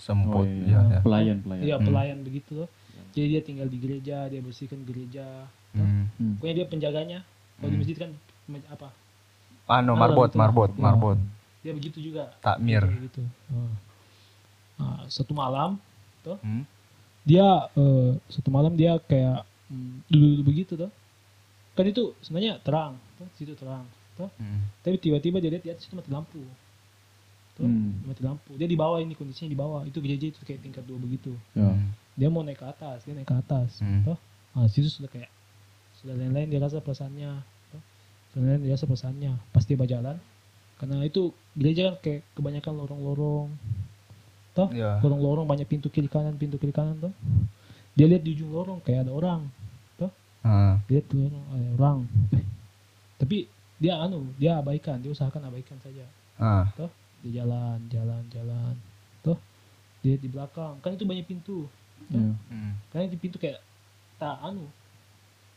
Semput. 0.00 0.46
Oh, 0.46 0.48
iya. 0.48 0.80
ya, 0.80 0.80
ya. 0.96 1.00
Pelayan 1.04 1.36
pelayan. 1.44 1.64
Hmm. 1.68 1.86
pelayan 1.92 2.18
begitu 2.24 2.50
loh. 2.64 2.70
Jadi 3.12 3.26
dia 3.34 3.42
tinggal 3.44 3.68
di 3.68 3.78
gereja 3.82 4.16
dia 4.32 4.40
bersihkan 4.40 4.80
gereja. 4.88 5.44
Toh? 5.76 5.84
Hmm. 5.84 6.08
Hmm. 6.16 6.40
Pokoknya 6.40 6.54
dia 6.64 6.66
penjaganya. 6.66 7.18
Kalau 7.60 7.68
di 7.68 7.76
Hmm. 7.76 7.82
masjid 7.84 7.96
kan 8.00 8.10
apa? 8.72 8.88
Anu 9.68 9.92
marbot, 9.92 10.32
marbot, 10.32 10.72
Ya. 10.72 10.80
marbot. 10.80 11.18
Dia 11.60 11.76
begitu 11.76 12.00
juga. 12.00 12.32
Takmir. 12.40 12.80
Gitu. 13.04 13.20
Nah. 13.52 13.87
Nah, 14.78 15.02
satu 15.06 15.34
malam 15.34 15.74
Hmm. 16.38 16.62
dia 17.24 17.46
eh, 17.72 18.10
satu 18.28 18.48
malam 18.48 18.72
dia 18.72 19.00
kayak 19.02 19.40
mm, 19.66 20.06
dulu 20.06 20.44
begitu 20.44 20.76
tuh 20.76 20.92
kan 21.72 21.84
itu 21.84 22.12
sebenarnya 22.20 22.60
terang 22.60 22.94
tuh 23.16 23.24
situ 23.34 23.52
terang 23.54 23.84
tuh 24.12 24.28
Hmm. 24.36 24.60
tapi 24.80 24.96
tiba-tiba 24.96 25.38
dia 25.38 25.50
lihat 25.50 25.62
di 25.62 25.70
atas 25.70 25.84
itu 25.84 25.94
mati 25.94 26.08
lampu 26.08 26.40
tuh 27.54 27.64
Hmm. 27.64 27.96
mati 28.04 28.20
lampu 28.20 28.54
dia 28.54 28.64
di 28.64 28.74
bawah 28.74 28.98
ini 28.98 29.12
kondisinya 29.12 29.48
di 29.48 29.56
bawah 29.56 29.82
itu 29.82 29.98
gereja 29.98 30.26
itu 30.26 30.40
kayak 30.42 30.60
tingkat 30.60 30.84
dua 30.84 30.96
begitu 30.96 31.32
Ya. 31.52 31.70
Hmm. 31.70 31.90
dia 32.12 32.28
mau 32.28 32.42
naik 32.42 32.58
ke 32.58 32.66
atas 32.66 33.02
dia 33.02 33.14
naik 33.14 33.24
ke 33.24 33.34
atas 33.34 33.80
Hmm. 33.80 34.04
tuh 34.04 34.18
nah 34.52 34.66
situ 34.66 34.88
sudah 34.88 35.08
kayak 35.08 35.30
sudah 35.96 36.12
lain-lain 36.12 36.46
dia 36.46 36.60
rasa 36.60 36.78
perasaannya 36.78 37.30
tuh 37.68 37.80
sudah 38.30 38.44
lain 38.48 38.60
dia 38.62 38.72
rasa 38.72 38.84
perasaannya 38.84 39.32
pas 39.48 39.64
dia 39.64 39.74
berjalan 39.74 40.16
karena 40.76 41.02
itu 41.02 41.32
gereja 41.54 41.88
kan 41.88 41.96
kayak 42.00 42.20
kebanyakan 42.32 42.72
lorong-lorong 42.76 43.48
tuh 44.52 44.68
Ya. 44.70 44.98
lorong-lorong 44.98 45.44
banyak 45.44 45.64
pintu 45.64 45.88
kiri 45.88 46.06
kanan 46.06 46.34
pintu 46.34 46.56
kiri 46.56 46.70
kanan 46.70 46.98
tuh 46.98 47.12
dia 47.92 48.06
lihat 48.06 48.22
di 48.22 48.32
ujung 48.32 48.50
lorong 48.50 48.78
kayak 48.80 49.04
ada 49.04 49.12
orang 49.12 49.42
Ah. 50.40 50.78
dia 50.86 50.98
lihat 50.98 51.06
di 51.06 51.16
lorong 51.18 51.44
ada 51.50 51.66
orang 51.74 51.98
Eh, 52.30 52.44
tapi 53.16 53.36
dia 53.76 53.94
anu 53.96 54.30
dia 54.34 54.56
abaikan 54.56 54.96
dia 54.96 55.10
usahakan 55.10 55.42
abaikan 55.44 55.76
saja 55.78 56.06
Ah. 56.36 56.70
dia 57.20 57.42
jalan 57.42 57.78
jalan 57.88 58.22
jalan 58.28 58.74
tuh 59.20 59.34
dia 59.98 60.14
di 60.14 60.26
belakang 60.26 60.78
kan 60.78 60.94
itu 60.94 61.02
banyak 61.02 61.26
pintu 61.26 61.66
Ya. 62.06 62.22
Hmm. 62.48 62.78
karena 62.88 63.04
itu 63.06 63.18
pintu 63.18 63.36
kayak 63.36 63.58
tak 64.16 64.38
anu 64.40 64.64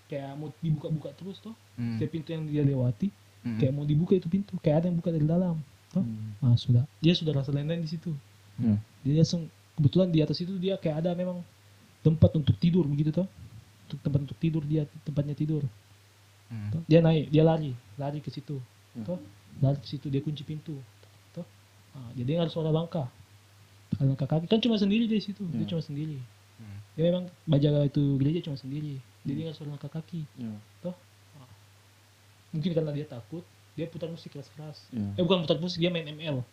kayak 0.07 0.33
mau 0.35 0.51
dibuka-buka 0.57 1.13
terus 1.13 1.37
tuh 1.39 1.53
Hmm. 1.73 1.95
setiap 1.95 2.11
pintu 2.11 2.29
yang 2.29 2.43
dia 2.43 2.61
lewati 2.61 3.07
Hmm. 3.41 3.57
kayak 3.57 3.71
mau 3.71 3.85
dibuka 3.85 4.13
itu 4.13 4.27
pintu 4.27 4.57
kayak 4.59 4.81
ada 4.81 4.85
yang 4.85 4.97
buka 4.97 5.09
dari 5.09 5.23
dalam 5.23 5.61
tuh 5.87 6.01
Hmm. 6.01 6.33
nah 6.37 6.53
sudah 6.55 6.83
dia 6.97 7.13
sudah 7.13 7.31
rasa 7.31 7.49
lain-lain 7.49 7.81
di 7.81 7.91
situ 7.91 8.11
Ya. 8.61 8.75
dia 9.01 9.13
langsung 9.19 9.49
kebetulan 9.73 10.09
di 10.09 10.19
atas 10.21 10.37
itu 10.37 10.53
dia 10.55 10.77
kayak 10.77 11.01
ada 11.01 11.11
memang 11.11 11.41
tempat 12.01 12.29
untuk 12.33 12.53
tidur 12.57 12.85
begitu 12.85 13.09
toh 13.11 13.25
untuk 13.89 13.99
tempat 13.99 14.19
untuk 14.23 14.37
tidur 14.37 14.61
dia 14.63 14.85
tempatnya 15.01 15.33
tidur 15.33 15.65
Hmm. 16.47 16.67
toh. 16.69 16.81
dia 16.85 16.99
naik 16.99 17.31
dia 17.31 17.41
lari 17.41 17.71
lari 17.95 18.19
ke 18.19 18.27
situ 18.27 18.59
Hmm. 18.93 19.05
toh 19.07 19.19
lari 19.59 19.79
ke 19.79 19.87
situ 19.87 20.07
dia 20.07 20.19
kunci 20.19 20.43
pintu 20.43 20.75
toh 21.31 21.47
nah, 21.91 22.11
dia 22.11 22.23
dengar 22.23 22.47
suara 22.47 22.69
langkah 22.69 23.07
ada 23.91 24.03
langkah 24.05 24.27
kaki 24.27 24.45
kan 24.47 24.59
cuma 24.59 24.75
sendiri 24.75 25.07
di 25.07 25.17
situ 25.17 25.41
dia 25.47 25.63
Hmm. 25.63 25.69
cuma 25.69 25.81
sendiri 25.81 26.19
Hmm. 26.59 26.77
dia 26.93 27.03
memang 27.07 27.23
bajaga 27.43 27.87
itu 27.87 28.03
gereja 28.17 28.39
cuma 28.43 28.55
sendiri 28.55 28.99
dia 29.23 29.33
dengar 29.33 29.53
suara 29.53 29.71
langkah 29.71 29.89
kaki 29.89 30.21
Ya. 30.35 30.51
mungkin 32.51 32.71
karena 32.75 32.91
dia 32.91 33.07
takut 33.07 33.43
dia 33.71 33.87
putar 33.87 34.11
musik 34.11 34.29
keras-keras 34.29 34.91
Ya. 34.91 35.07
eh 35.15 35.23
bukan 35.23 35.47
putar 35.47 35.55
musik 35.57 35.79
dia 35.79 35.87
main 35.87 36.03
ML 36.05 36.43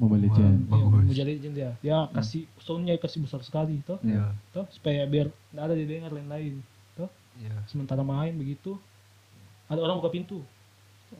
Mobile 0.00 0.24
Wah. 0.24 0.32
Legends. 0.32 0.58
dia 0.58 0.72
Bagus. 0.72 0.88
Mobile 1.04 1.24
Legends 1.26 1.54
dia 1.54 1.70
dia 1.78 1.96
kasih 2.10 2.42
soundnya 2.58 2.94
kasih 2.96 3.20
besar 3.20 3.40
sekali 3.40 3.84
toh 3.84 4.00
Ya. 4.00 4.32
toh 4.50 4.64
supaya 4.70 5.04
biar 5.04 5.28
nggak 5.50 5.60
ada 5.62 5.74
dia 5.74 5.86
dengar 5.86 6.10
lain-lain 6.10 6.64
toh 6.94 7.10
Ya. 7.36 7.52
sementara 7.66 8.00
main 8.02 8.32
begitu 8.32 8.80
ada 9.66 9.78
orang 9.78 10.00
buka 10.00 10.08
pintu 10.10 10.40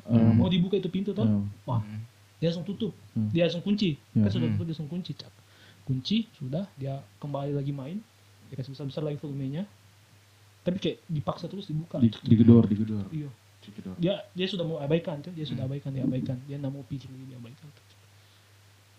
Eh, 0.06 0.32
mau 0.32 0.46
dibuka 0.46 0.74
itu 0.74 0.86
pintu 0.86 1.10
toh 1.10 1.24
ya. 1.24 1.38
wah 1.64 1.82
Hmm. 1.82 2.00
dia 2.38 2.48
langsung 2.48 2.64
tutup 2.64 2.94
Hmm. 3.12 3.28
dia 3.28 3.44
langsung 3.44 3.60
kunci 3.60 3.98
Ya. 4.10 4.22
kan 4.22 4.30
sudah 4.30 4.46
Hmm. 4.46 4.54
tutup 4.54 4.64
dia 4.64 4.72
langsung 4.72 4.88
kunci 4.88 5.12
cak 5.12 5.32
kunci 5.82 6.16
sudah 6.32 6.64
dia 6.74 6.94
kembali 7.18 7.52
lagi 7.52 7.70
main 7.70 7.98
dia 8.46 8.56
kasih 8.56 8.70
besar 8.70 8.86
besar 8.86 9.02
lagi 9.02 9.18
volumenya 9.18 9.66
tapi 10.60 10.78
kayak 10.78 11.02
dipaksa 11.04 11.46
terus 11.46 11.66
dibuka 11.66 11.98
Di, 11.98 12.08
digedor, 12.22 12.64
digedor. 12.64 13.04
iya 13.10 13.28
Digedor. 13.60 13.92
dia 13.98 14.14
dia 14.30 14.46
sudah 14.46 14.62
mau 14.62 14.78
abaikan 14.78 15.20
tuh 15.20 15.30
dia 15.30 15.42
sudah 15.42 15.62
Hmm. 15.62 15.70
abaikan 15.70 15.90
dia 15.90 16.02
abaikan 16.02 16.38
dia 16.44 16.56
nggak 16.56 16.70
mau 16.70 16.80
pikir 16.82 17.08
lagi 17.08 17.24
dia 17.26 17.36
abaikan 17.36 17.68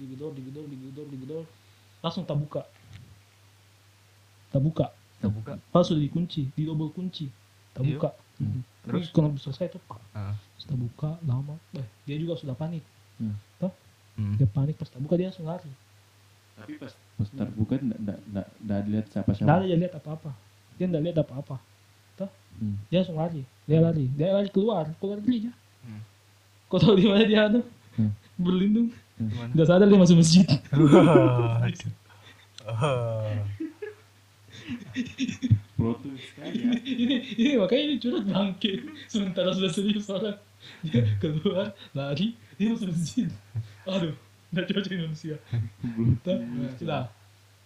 digedor 0.01 0.33
digedor 0.33 0.65
digedor 0.65 1.05
digedor 1.07 1.43
langsung 1.99 2.23
tak 2.23 2.35
buka 2.35 2.65
tak 4.51 4.59
buka 4.59 4.87
Kita 5.15 5.29
buka. 5.29 5.53
pas 5.69 5.85
sudah 5.85 6.01
dikunci 6.01 6.49
di 6.51 6.65
double 6.65 6.89
kunci 6.89 7.29
tak 7.71 7.83
Iya. 7.83 7.95
buka 7.95 8.09
Hmm. 8.35 8.65
terus 8.81 9.05
Terus? 9.05 9.13
kalau 9.13 9.29
selesai 9.35 9.69
tuh. 9.69 9.81
Terus 9.85 10.65
tak 10.65 10.73
buka 10.75 11.09
lama 11.21 11.53
eh, 11.71 11.85
dia 12.03 12.17
juga 12.17 12.33
sudah 12.35 12.51
panik 12.51 12.81
Hmm. 13.15 13.37
toh 13.57 13.69
Hmm. 14.13 14.33
dia 14.35 14.43
panik 14.45 14.75
pas 14.75 14.87
tak 14.87 14.97
buka 14.97 15.13
dia 15.15 15.29
langsung 15.29 15.45
lari 15.45 15.69
Tapi 16.53 16.73
pas 16.75 16.89
pas 17.15 17.29
terbuka 17.31 17.77
nggak 17.77 17.99
nggak 18.27 18.47
nggak 18.59 18.79
dilihat 18.83 19.05
siapa 19.07 19.29
ada 19.29 19.37
siapa. 19.37 19.61
dia 19.63 19.77
lihat 19.77 19.93
apa-apa 19.95 20.31
dia 20.75 20.85
nggak 20.85 21.03
lihat 21.03 21.17
apa-apa 21.19 21.55
toh 22.17 22.29
Hmm. 22.55 22.75
dia 22.87 22.97
langsung 22.99 23.15
lari 23.15 23.41
dia 23.63 23.77
lari 23.79 24.05
dia 24.11 24.27
lari 24.31 24.49
keluar 24.49 24.89
keluar 24.97 25.17
gereja 25.19 25.53
Hmm. 25.81 26.01
kau 26.67 26.77
tahu 26.77 26.97
di 26.97 27.05
mana 27.05 27.23
dia 27.23 27.45
ada 27.45 27.61
Hmm. 27.93 28.09
berlindung 28.35 28.89
Nggak 29.29 29.67
sadar 29.67 29.87
dia 29.87 29.99
masuk 29.99 30.17
masjid 30.17 30.47
ya. 36.41 36.71
ini 36.85 37.15
ini 37.35 37.51
makanya 37.57 37.83
ini 37.89 37.95
curhat 37.97 38.23
bangke 38.29 38.85
sementara 39.09 39.49
sudah 39.51 39.71
serius 39.73 40.05
orang 40.13 40.37
dia 40.85 41.03
keluar 41.17 41.73
lari 41.97 42.37
dia 42.55 42.69
masuk 42.69 42.93
masjid 42.93 43.27
aduh 43.89 44.13
nggak 44.53 44.65
cocok 44.69 44.91
manusia 44.99 45.35
sudah 46.77 47.09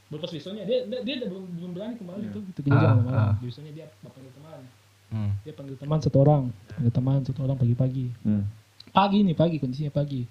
Berpas 0.05 0.29
besoknya 0.29 0.69
dia 0.69 0.85
dia, 0.85 1.01
dia 1.01 1.25
belum 1.25 1.49
belum 1.57 1.71
berani 1.73 1.97
kembali 1.97 2.29
tuh 2.29 2.45
gitu 2.53 2.61
gereja 2.61 2.77
Ah, 2.77 2.93
malam-malam. 2.93 3.25
ah. 3.25 3.33
Besoknya 3.41 3.73
dia 3.73 3.85
panggil 4.05 4.29
teman. 4.37 4.61
Hmm. 5.09 5.31
Dia 5.41 5.53
panggil 5.57 5.75
teman 5.81 5.97
satu 5.97 6.17
orang, 6.21 6.43
panggil 6.69 6.93
teman 6.93 7.19
satu 7.25 7.39
orang 7.41 7.57
pagi-pagi. 7.57 8.13
Hmm. 8.21 8.45
Pagi 8.93 9.25
nih 9.25 9.33
pagi 9.33 9.57
kondisinya 9.57 9.89
pagi. 9.89 10.29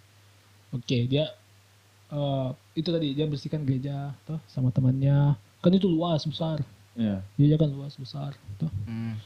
Oke 0.74 1.06
dia 1.06 1.30
eh 2.10 2.48
itu 2.74 2.88
tadi 2.90 3.14
dia 3.14 3.24
bersihkan 3.24 3.62
gereja 3.62 4.10
tuh 4.26 4.38
sama 4.50 4.74
temannya. 4.74 5.38
Kan 5.62 5.72
itu 5.72 5.86
luas 5.86 6.26
besar. 6.26 6.60
Ya. 6.98 7.22
Gereja 7.38 7.56
kan 7.56 7.70
luas 7.70 7.94
besar 7.94 8.34
tuh. 8.58 8.70
Hmm. 8.84 9.16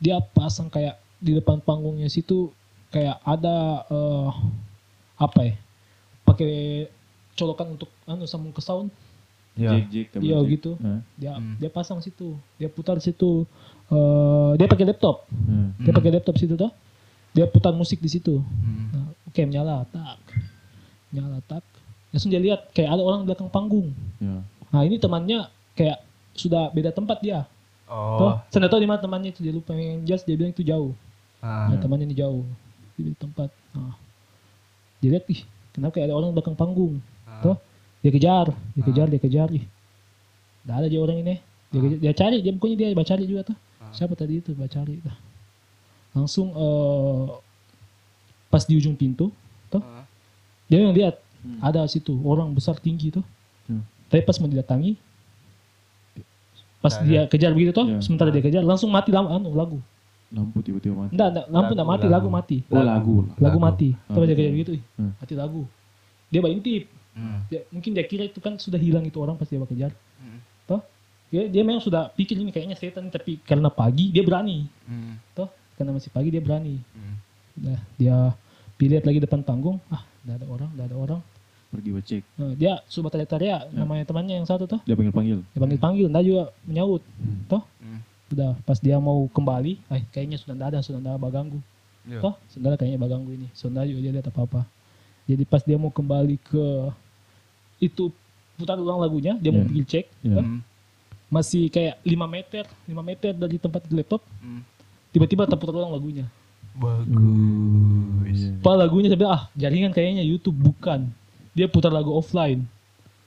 Dia 0.00 0.18
pasang 0.20 0.72
kayak 0.72 0.96
di 1.20 1.36
depan 1.36 1.60
panggungnya 1.60 2.08
situ 2.08 2.50
kayak 2.88 3.20
ada 3.22 3.84
eh 3.86 4.30
apa 5.20 5.40
ya? 5.44 5.54
Pakai 6.24 6.88
colokan 7.36 7.76
untuk 7.76 7.90
anu 8.08 8.24
sambung 8.24 8.50
ke 8.50 8.64
sound. 8.64 8.88
Ya. 9.54 9.78
Iya 9.78 9.86
jack. 9.86 10.18
gitu. 10.50 10.70
Hah? 10.82 11.00
Dia 11.14 11.32
Hmm. 11.38 11.54
dia 11.60 11.70
pasang 11.70 12.02
situ. 12.02 12.34
Dia 12.58 12.66
putar 12.66 12.98
situ. 12.98 13.46
eh 13.92 14.50
dia 14.56 14.66
pakai 14.66 14.88
laptop. 14.88 15.28
Hmm. 15.30 15.76
Dia 15.78 15.92
pakai 15.92 16.10
laptop 16.16 16.40
situ 16.40 16.56
tuh. 16.56 16.72
Dia 17.36 17.44
putar 17.46 17.76
musik 17.76 18.00
di 18.00 18.08
situ. 18.08 18.40
Hmm. 18.40 18.88
Nah, 18.90 19.08
oke 19.28 19.40
menyala 19.44 19.84
tak. 19.92 20.18
Nyala 21.14 21.38
tak. 21.46 21.62
Langsung 22.10 22.30
dia 22.30 22.42
lihat 22.42 22.74
kayak 22.74 22.90
ada 22.90 23.02
orang 23.02 23.22
di 23.22 23.26
belakang 23.30 23.50
panggung. 23.50 23.94
Ya. 24.18 24.42
Nah, 24.70 24.82
ini 24.82 24.98
temannya 24.98 25.46
kayak 25.78 26.02
sudah 26.34 26.70
beda 26.74 26.90
tempat 26.90 27.22
dia. 27.22 27.46
Tuh, 27.86 27.94
Oh. 27.94 28.34
saya 28.50 28.64
nggak 28.64 28.72
tahu 28.74 28.82
di 28.82 28.88
mana 28.90 28.98
temannya 28.98 29.30
itu 29.30 29.40
dia 29.44 29.54
lupa 29.54 29.70
yang 29.76 30.02
jelas 30.02 30.26
dia 30.26 30.34
bilang 30.34 30.50
itu 30.50 30.66
jauh. 30.66 30.90
Ah. 31.38 31.70
Nah, 31.70 31.78
temannya 31.78 32.10
ini 32.10 32.16
jauh. 32.18 32.42
Di 32.98 33.06
beda 33.06 33.18
tempat. 33.22 33.50
Nah. 33.70 33.94
Dia 34.98 35.14
lihat 35.14 35.26
ih, 35.30 35.40
kenapa 35.70 35.94
kayak 35.94 36.10
ada 36.10 36.14
orang 36.18 36.32
di 36.32 36.34
belakang 36.34 36.56
panggung. 36.58 36.98
Ah. 37.22 37.38
Tuh, 37.44 37.56
dia 38.02 38.10
kejar, 38.10 38.46
dia 38.74 38.82
kejar, 38.82 39.06
dia 39.06 39.20
kejar. 39.22 39.48
Ih, 39.52 39.64
nggak 40.66 40.76
ada 40.80 40.86
dia 40.90 41.00
orang 41.02 41.18
ini. 41.22 41.34
Dia, 41.70 41.78
kejar, 41.82 41.98
dia 42.00 42.12
cari, 42.16 42.36
dia 42.42 42.50
pokoknya 42.56 42.76
dia 42.78 42.86
baca 42.94 43.10
cari 43.14 43.24
juga 43.26 43.42
tuh. 43.52 43.56
Ah. 43.78 43.90
Siapa 43.92 44.14
tadi 44.16 44.40
itu 44.42 44.50
baca 44.54 44.70
cari 44.70 44.98
tuh. 44.98 45.14
Langsung 46.14 46.54
eh 46.54 47.22
pas 48.48 48.62
di 48.64 48.78
ujung 48.78 48.94
pintu, 48.94 49.28
tuh 49.28 49.30
Ah. 49.30 49.43
Dia 50.66 50.78
yang 50.80 50.92
lihat 50.92 51.20
Hmm. 51.40 51.60
ada 51.60 51.84
situ 51.84 52.16
orang 52.24 52.48
besar 52.50 52.72
tinggi 52.76 53.12
tuh. 53.12 53.20
Hmm. 53.66 53.84
Tapi 54.08 54.24
pas 54.24 54.32
mau 54.38 54.48
didatangi, 54.48 54.96
pas 56.80 56.92
Nggak 56.94 57.04
dia 57.04 57.20
kejar 57.28 57.50
begitu 57.52 57.72
tuh, 57.72 57.86
Ya. 57.86 58.00
sementara 58.00 58.28
dia 58.28 58.40
kejar 58.40 58.60
langsung 58.60 58.88
mati 58.88 59.08
lam, 59.08 59.24
anu, 59.26 59.52
lagu. 59.52 59.76
Lampu 60.28 60.60
tiba-tiba 60.60 60.96
mati. 60.96 61.12
Enggak, 61.12 61.28
enggak, 61.30 61.46
lampu 61.48 61.72
enggak 61.72 61.78
Lagu, 61.78 61.92
mati, 61.92 62.06
lagu, 62.06 62.12
lagu. 62.12 62.28
mati. 62.28 62.56
Oh 62.66 62.80
lagu. 62.80 63.16
Lagu, 63.28 63.40
Lagu. 63.40 63.58
mati. 63.60 63.88
Terus 63.94 64.08
dia 64.16 64.24
betul. 64.26 64.36
kejar 64.40 64.54
gitu, 64.56 64.72
ih, 64.72 64.82
Hmm. 64.96 65.12
mati 65.14 65.34
lagu. 65.34 65.62
Dia 66.28 66.40
berintip. 66.40 66.82
Hmm. 67.14 67.38
Dia, 67.46 67.60
mungkin 67.70 67.90
dia 67.92 68.04
kira 68.04 68.24
itu 68.24 68.40
kan 68.40 68.52
sudah 68.58 68.76
hilang 68.76 69.04
itu 69.04 69.16
orang 69.16 69.36
pas 69.36 69.46
dia 69.46 69.60
kejar. 69.60 69.92
Hmm. 70.18 70.40
Toh? 70.66 70.80
Dia, 71.28 71.46
dia 71.46 71.62
memang 71.62 71.78
sudah 71.78 72.10
pikir 72.10 72.34
ini 72.34 72.50
kayaknya 72.50 72.74
setan 72.74 73.06
tapi 73.08 73.38
karena 73.40 73.68
pagi 73.68 74.10
dia 74.10 74.20
berani. 74.20 74.66
Hmm. 74.84 75.20
Toh? 75.32 75.46
Karena 75.76 75.92
masih 75.92 76.08
pagi 76.08 76.28
dia 76.28 76.40
berani. 76.40 76.80
Hmm. 76.92 77.16
Udah 77.54 77.78
dia 77.94 78.16
pilih 78.74 79.00
lagi 79.00 79.20
depan 79.22 79.40
panggung, 79.40 79.78
ah, 79.88 80.02
enggak 80.24 80.36
ada 80.42 80.46
orang, 80.50 80.70
enggak 80.74 80.86
ada 80.90 80.96
orang. 80.98 81.20
Pergi 81.74 81.90
cek. 82.06 82.22
Nah, 82.38 82.52
dia 82.54 82.72
coba 82.86 83.08
teriak-teriak 83.10 83.60
Ya. 83.66 83.74
namanya 83.74 84.04
temannya 84.06 84.34
yang 84.38 84.46
satu 84.46 84.64
tuh. 84.70 84.78
Dia 84.86 84.94
panggil 84.94 85.10
panggil. 85.10 85.38
Dia 85.50 85.60
panggil-panggil, 85.60 86.06
enggak 86.06 86.24
juga 86.24 86.42
menyaut. 86.62 87.02
Toh? 87.50 87.62
Hmm. 87.82 88.00
Udah 88.30 88.50
pas 88.62 88.78
dia 88.78 88.96
mau 89.02 89.26
kembali, 89.30 89.82
eh 89.90 90.02
kayaknya 90.14 90.38
sudah 90.38 90.54
enggak 90.54 90.70
ada, 90.74 90.78
sudah 90.86 90.98
enggak 91.02 91.14
ada 91.18 91.28
ganggu. 91.30 91.60
Ya. 92.04 92.20
Toh, 92.20 92.34
saudara 92.52 92.74
kayaknya 92.76 93.00
baganggu 93.00 93.30
ini. 93.32 93.48
Saudara 93.56 93.88
juga 93.88 94.00
dia 94.04 94.12
lihat 94.12 94.28
apa-apa. 94.28 94.68
Jadi 95.24 95.42
pas 95.48 95.64
dia 95.64 95.80
mau 95.80 95.88
kembali 95.88 96.36
ke 96.36 96.64
itu 97.80 98.12
putar 98.54 98.78
ulang 98.78 99.02
lagunya, 99.02 99.34
dia 99.40 99.50
mau 99.50 99.64
Ya. 99.64 99.66
pergi 99.66 99.82
cek, 99.88 100.06
Ya. 100.22 100.34
toh, 100.38 100.44
Hmm. 100.46 100.60
masih 101.26 101.66
kayak 101.66 101.98
5 102.06 102.28
meter, 102.28 102.64
5 102.86 103.02
meter 103.02 103.32
dari 103.34 103.56
tempat 103.58 103.82
laptop, 103.90 104.22
Hmm. 104.38 104.62
tiba-tiba 105.10 105.48
terputar 105.48 105.74
ulang 105.74 105.90
lagunya. 105.90 106.28
Bagus. 106.74 107.06
Iya. 108.26 108.50
Apa 108.58 108.72
lagunya 108.74 109.08
saya 109.08 109.18
bilang, 109.18 109.34
ah 109.34 109.42
jaringan 109.54 109.92
kayaknya 109.92 110.22
YouTube 110.22 110.58
bukan. 110.58 111.06
Dia 111.54 111.70
putar 111.70 111.94
lagu 111.94 112.10
offline, 112.10 112.66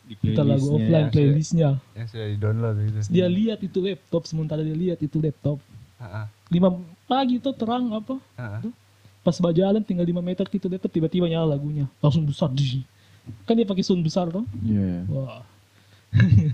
Di 0.04 0.20
putar 0.20 0.44
lagu 0.44 0.68
offline 0.76 1.08
ya. 1.08 1.12
playlistnya. 1.12 1.70
Yang 1.96 2.08
sudah 2.12 2.28
di 2.28 2.38
download 2.38 2.76
gitu. 2.84 2.98
Dia 3.08 3.26
lihat 3.26 3.60
itu 3.64 3.80
laptop, 3.80 4.28
sementara 4.28 4.60
dia 4.60 4.76
lihat 4.76 5.00
itu 5.00 5.16
laptop. 5.18 5.64
5 5.98 6.52
pagi 7.08 7.40
tuh 7.40 7.56
terang 7.56 7.88
apa? 7.92 8.20
Pas 9.24 9.36
berjalan 9.40 9.80
tinggal 9.80 10.04
5 10.04 10.20
meter 10.20 10.46
gitu 10.48 10.68
laptop 10.68 10.92
tiba-tiba 10.92 11.28
nyala 11.28 11.56
lagunya. 11.56 11.88
Langsung 12.04 12.28
besar. 12.28 12.52
Dih. 12.52 12.84
Kan 13.48 13.56
dia 13.56 13.68
pakai 13.68 13.84
sound 13.84 14.04
besar 14.04 14.28
tuh. 14.28 14.44
Iya. 14.60 15.04
iya. 15.04 15.12
Wah, 15.12 15.44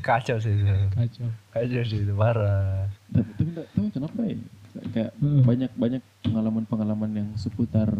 Kacau 0.02 0.38
sih 0.42 0.50
itu. 0.50 0.66
kacau. 0.94 1.30
Kacau 1.54 1.84
sih 1.86 2.00
itu 2.02 2.14
parah. 2.14 2.90
Tapi 3.14 3.30
tapi 3.38 3.50
tahu 3.78 3.86
kenapa 3.94 4.20
ya. 4.26 4.38
Kayak 4.74 5.12
Hmm. 5.18 5.46
banyak 5.46 5.72
banyak 5.74 6.02
pengalaman-pengalaman 6.22 7.12
yang 7.14 7.30
seputar 7.36 7.94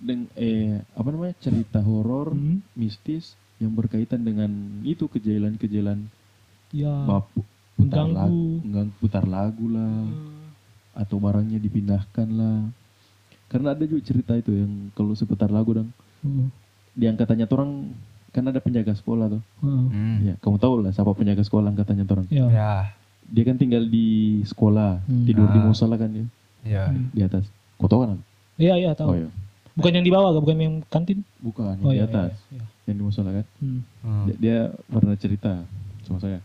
deng 0.00 0.28
eh 0.32 0.80
apa 0.92 1.08
namanya 1.08 1.36
cerita 1.38 1.80
horor 1.80 2.32
Hmm. 2.32 2.64
mistis 2.72 3.36
yang 3.60 3.72
berkaitan 3.72 4.24
dengan 4.24 4.48
itu 4.80 5.04
kejailan-kejailan 5.06 6.08
Ya. 6.72 6.92
bab 7.04 7.28
putar 7.76 8.08
mengganggu. 8.08 8.64
lagu, 8.64 8.90
putar 8.96 9.24
lagu 9.24 9.66
lah 9.68 10.04
Hmm. 10.04 10.52
atau 10.96 11.16
barangnya 11.16 11.56
dipindahkan 11.58 12.28
lah. 12.30 12.58
Karena 13.50 13.74
ada 13.74 13.82
juga 13.82 14.00
cerita 14.00 14.32
itu 14.36 14.52
yang 14.52 14.88
kalau 14.94 15.12
seputar 15.12 15.48
lagu 15.48 15.74
dong 15.74 15.90
Hmm. 16.20 16.48
di 16.92 17.04
angkatannya 17.04 17.44
orang 17.46 17.92
kan 18.30 18.46
ada 18.46 18.60
penjaga 18.62 18.94
sekolah 18.94 19.26
tuh. 19.28 19.42
Hmm. 19.60 19.88
Hmm. 19.90 20.16
Ya, 20.22 20.34
kamu 20.38 20.56
tahu 20.56 20.80
lah 20.80 20.92
siapa 20.92 21.12
penjaga 21.12 21.42
sekolah 21.42 21.68
angkatannya 21.68 22.04
orang. 22.06 22.26
Ya. 22.30 22.46
Ya. 22.48 22.72
Dia 23.30 23.44
kan 23.44 23.56
tinggal 23.56 23.86
di 23.86 24.40
sekolah, 24.42 25.00
Hmm. 25.06 25.24
tidur 25.24 25.46
di 25.48 25.58
Ah. 25.58 25.64
musola 25.64 25.94
kan 25.94 26.10
dia 26.10 26.26
Ya. 26.60 26.84
Hmm. 26.86 27.08
di 27.10 27.22
atas. 27.22 27.46
Kau 27.78 27.86
tahu 27.86 28.04
kan? 28.04 28.18
Iya, 28.58 28.74
iya 28.76 28.90
tahu. 28.92 29.08
Oh 29.08 29.16
iya. 29.16 29.30
Bukan 29.72 29.92
yang 29.94 30.04
di 30.04 30.12
bawah, 30.12 30.34
bukan 30.36 30.56
yang 30.58 30.74
kantin. 30.84 31.22
Bukan, 31.38 31.72
yang 31.72 31.86
Oh 31.86 31.94
di 31.94 31.96
iya, 31.96 32.04
atas, 32.04 32.36
iya, 32.50 32.58
iya. 32.58 32.64
yang 32.84 32.96
di 32.98 33.04
musola 33.06 33.30
kan. 33.32 33.46
Hmm. 33.56 33.80
Hmm. 34.02 34.24
Dia, 34.26 34.34
dia 34.36 34.58
pernah 34.84 35.14
cerita 35.16 35.52
sama 36.02 36.18
saya. 36.18 36.42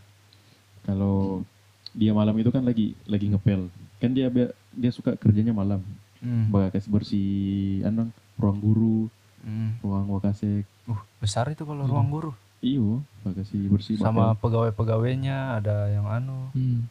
Kalau 0.82 1.42
dia 1.90 2.12
malam 2.12 2.36
itu 2.36 2.48
kan 2.48 2.62
lagi 2.62 2.94
lagi 3.04 3.26
ngepel. 3.26 3.68
Kan 3.98 4.14
dia 4.14 4.30
dia, 4.70 4.90
suka 4.90 5.16
kerjanya 5.16 5.50
malam. 5.50 5.82
Hmm. 6.18 6.48
Bagas 6.48 6.86
bersih 6.86 7.82
anu 7.82 8.08
ruang 8.36 8.56
guru, 8.56 8.98
Hmm. 9.42 9.76
ruang 9.80 10.06
wakasek. 10.08 10.64
Uh, 10.86 10.98
besar 11.18 11.50
itu 11.50 11.62
kalau 11.62 11.84
ruang 11.84 12.08
guru. 12.08 12.32
Iyo, 12.66 12.88
bagasi 13.22 13.70
bersih 13.70 13.94
Sama 13.96 14.34
bakal. 14.34 14.42
pegawai-pegawainya 14.42 15.36
ada 15.56 15.86
yang 15.88 16.02
anu, 16.04 16.50
Hmm. 16.50 16.82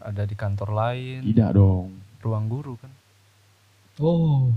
ada 0.00 0.22
di 0.22 0.34
kantor 0.34 0.70
lain. 0.72 1.22
Tidak 1.22 1.50
dong. 1.52 1.94
Ruang 2.18 2.46
guru 2.46 2.74
kan. 2.76 2.90
Oh. 3.96 4.50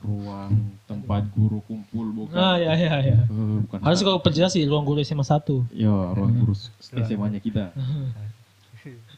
Ruang 0.00 0.50
tempat 0.84 1.28
guru 1.30 1.60
kumpul 1.62 2.10
bukan. 2.10 2.34
Ah, 2.34 2.56
ya, 2.56 2.72
ya, 2.72 2.94
ya. 3.04 3.18
Eh, 3.20 3.56
bukan. 3.62 3.78
Harus 3.78 4.00
kau 4.00 4.18
perjelas 4.18 4.50
sih 4.50 4.64
ruang 4.64 4.82
guru 4.82 4.98
SMA 4.98 5.20
1. 5.20 5.62
Ya, 5.70 5.92
ruang 6.10 6.34
guru 6.36 6.54
SMA-nya 6.98 7.38
kita. 7.38 7.70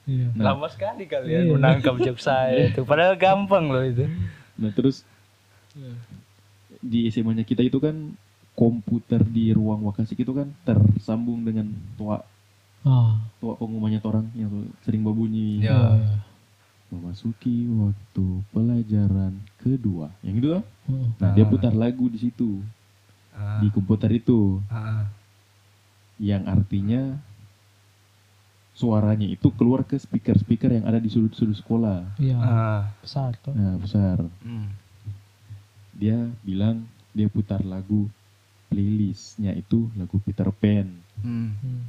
Iya. 0.02 0.34
Nah. 0.34 0.50
Lama 0.50 0.66
sekali 0.66 1.06
kalian 1.06 1.46
Iya. 1.46 1.52
menangkap 1.54 1.94
jok 1.96 2.18
saya 2.18 2.66
itu. 2.66 2.82
Padahal 2.82 3.14
gampang 3.14 3.70
loh 3.70 3.86
itu. 3.86 4.10
Nah, 4.58 4.74
terus 4.74 5.06
di 6.82 7.06
SMA-nya 7.06 7.46
kita 7.46 7.62
itu 7.62 7.78
kan 7.78 8.10
komputer 8.52 9.22
di 9.22 9.50
ruang 9.50 9.82
wakasik 9.82 10.20
itu 10.20 10.32
kan 10.32 10.48
tersambung 10.62 11.40
dengan 11.40 11.68
toa 11.96 12.20
Ah. 12.82 13.14
toa 13.38 13.54
pengumumannya 13.54 14.02
orang 14.02 14.26
yang 14.34 14.50
sering 14.80 15.00
berbunyi 15.00 15.62
Ya. 15.62 15.94
Ya. 15.94 16.18
memasuki 16.90 17.64
waktu 17.72 18.26
pelajaran 18.50 19.32
kedua 19.56 20.12
yang 20.20 20.36
itu 20.36 20.50
Hmm. 20.82 21.14
nah 21.16 21.30
dia 21.30 21.46
Ah. 21.46 21.48
putar 21.48 21.72
lagu 21.72 22.06
di 22.06 22.18
situ 22.18 22.58
Ah, 23.32 23.62
di 23.62 23.70
komputer 23.70 24.12
itu 24.12 24.60
ah, 24.68 25.08
yang 26.18 26.44
artinya 26.44 27.16
suaranya 28.72 29.24
itu 29.26 29.48
keluar 29.52 29.84
ke 29.84 29.94
speaker-speaker 29.94 30.72
yang 30.72 30.84
ada 30.84 30.96
di 30.96 31.06
sudut-sudut 31.06 31.54
sekolah. 31.54 32.16
Iya, 32.16 32.36
ah, 32.36 32.82
besar 32.98 33.36
tuh. 33.38 33.52
Nah, 33.52 33.76
besar. 33.76 34.16
hmm, 34.42 34.66
Dia 35.92 36.18
bilang 36.40 36.88
dia 37.10 37.28
putar 37.28 37.60
lagu 37.62 38.08
playlistnya 38.72 39.52
itu 39.62 39.92
lagu 40.00 40.16
Peter 40.24 40.48
Pan. 40.60 40.88
hmm, 41.20 41.50
Hmm. 41.60 41.82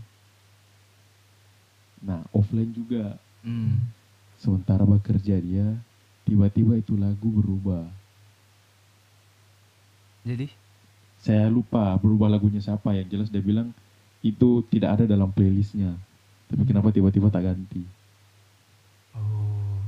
Nah, 2.03 2.21
offline 2.35 2.69
juga. 2.75 3.17
hmm. 3.41 3.79
Sementara 4.43 4.83
bekerja 4.85 5.39
dia, 5.39 5.67
tiba-tiba 6.27 6.75
itu 6.77 6.93
lagu 6.99 7.29
berubah. 7.31 7.87
Jadi, 10.23 10.47
Saya 11.23 11.47
lupa 11.49 11.95
berubah 12.01 12.27
lagunya 12.33 12.59
siapa 12.61 12.89
yang 12.99 13.07
jelas 13.07 13.31
dia 13.31 13.39
bilang 13.41 13.71
itu 14.21 14.49
tidak 14.71 14.89
ada 14.99 15.05
dalam 15.13 15.31
playlistnya. 15.35 15.91
Tapi 16.49 16.63
kenapa 16.69 16.91
tiba-tiba 16.95 17.27
tak 17.31 17.43
ganti? 17.47 17.83
oh, 19.15 19.79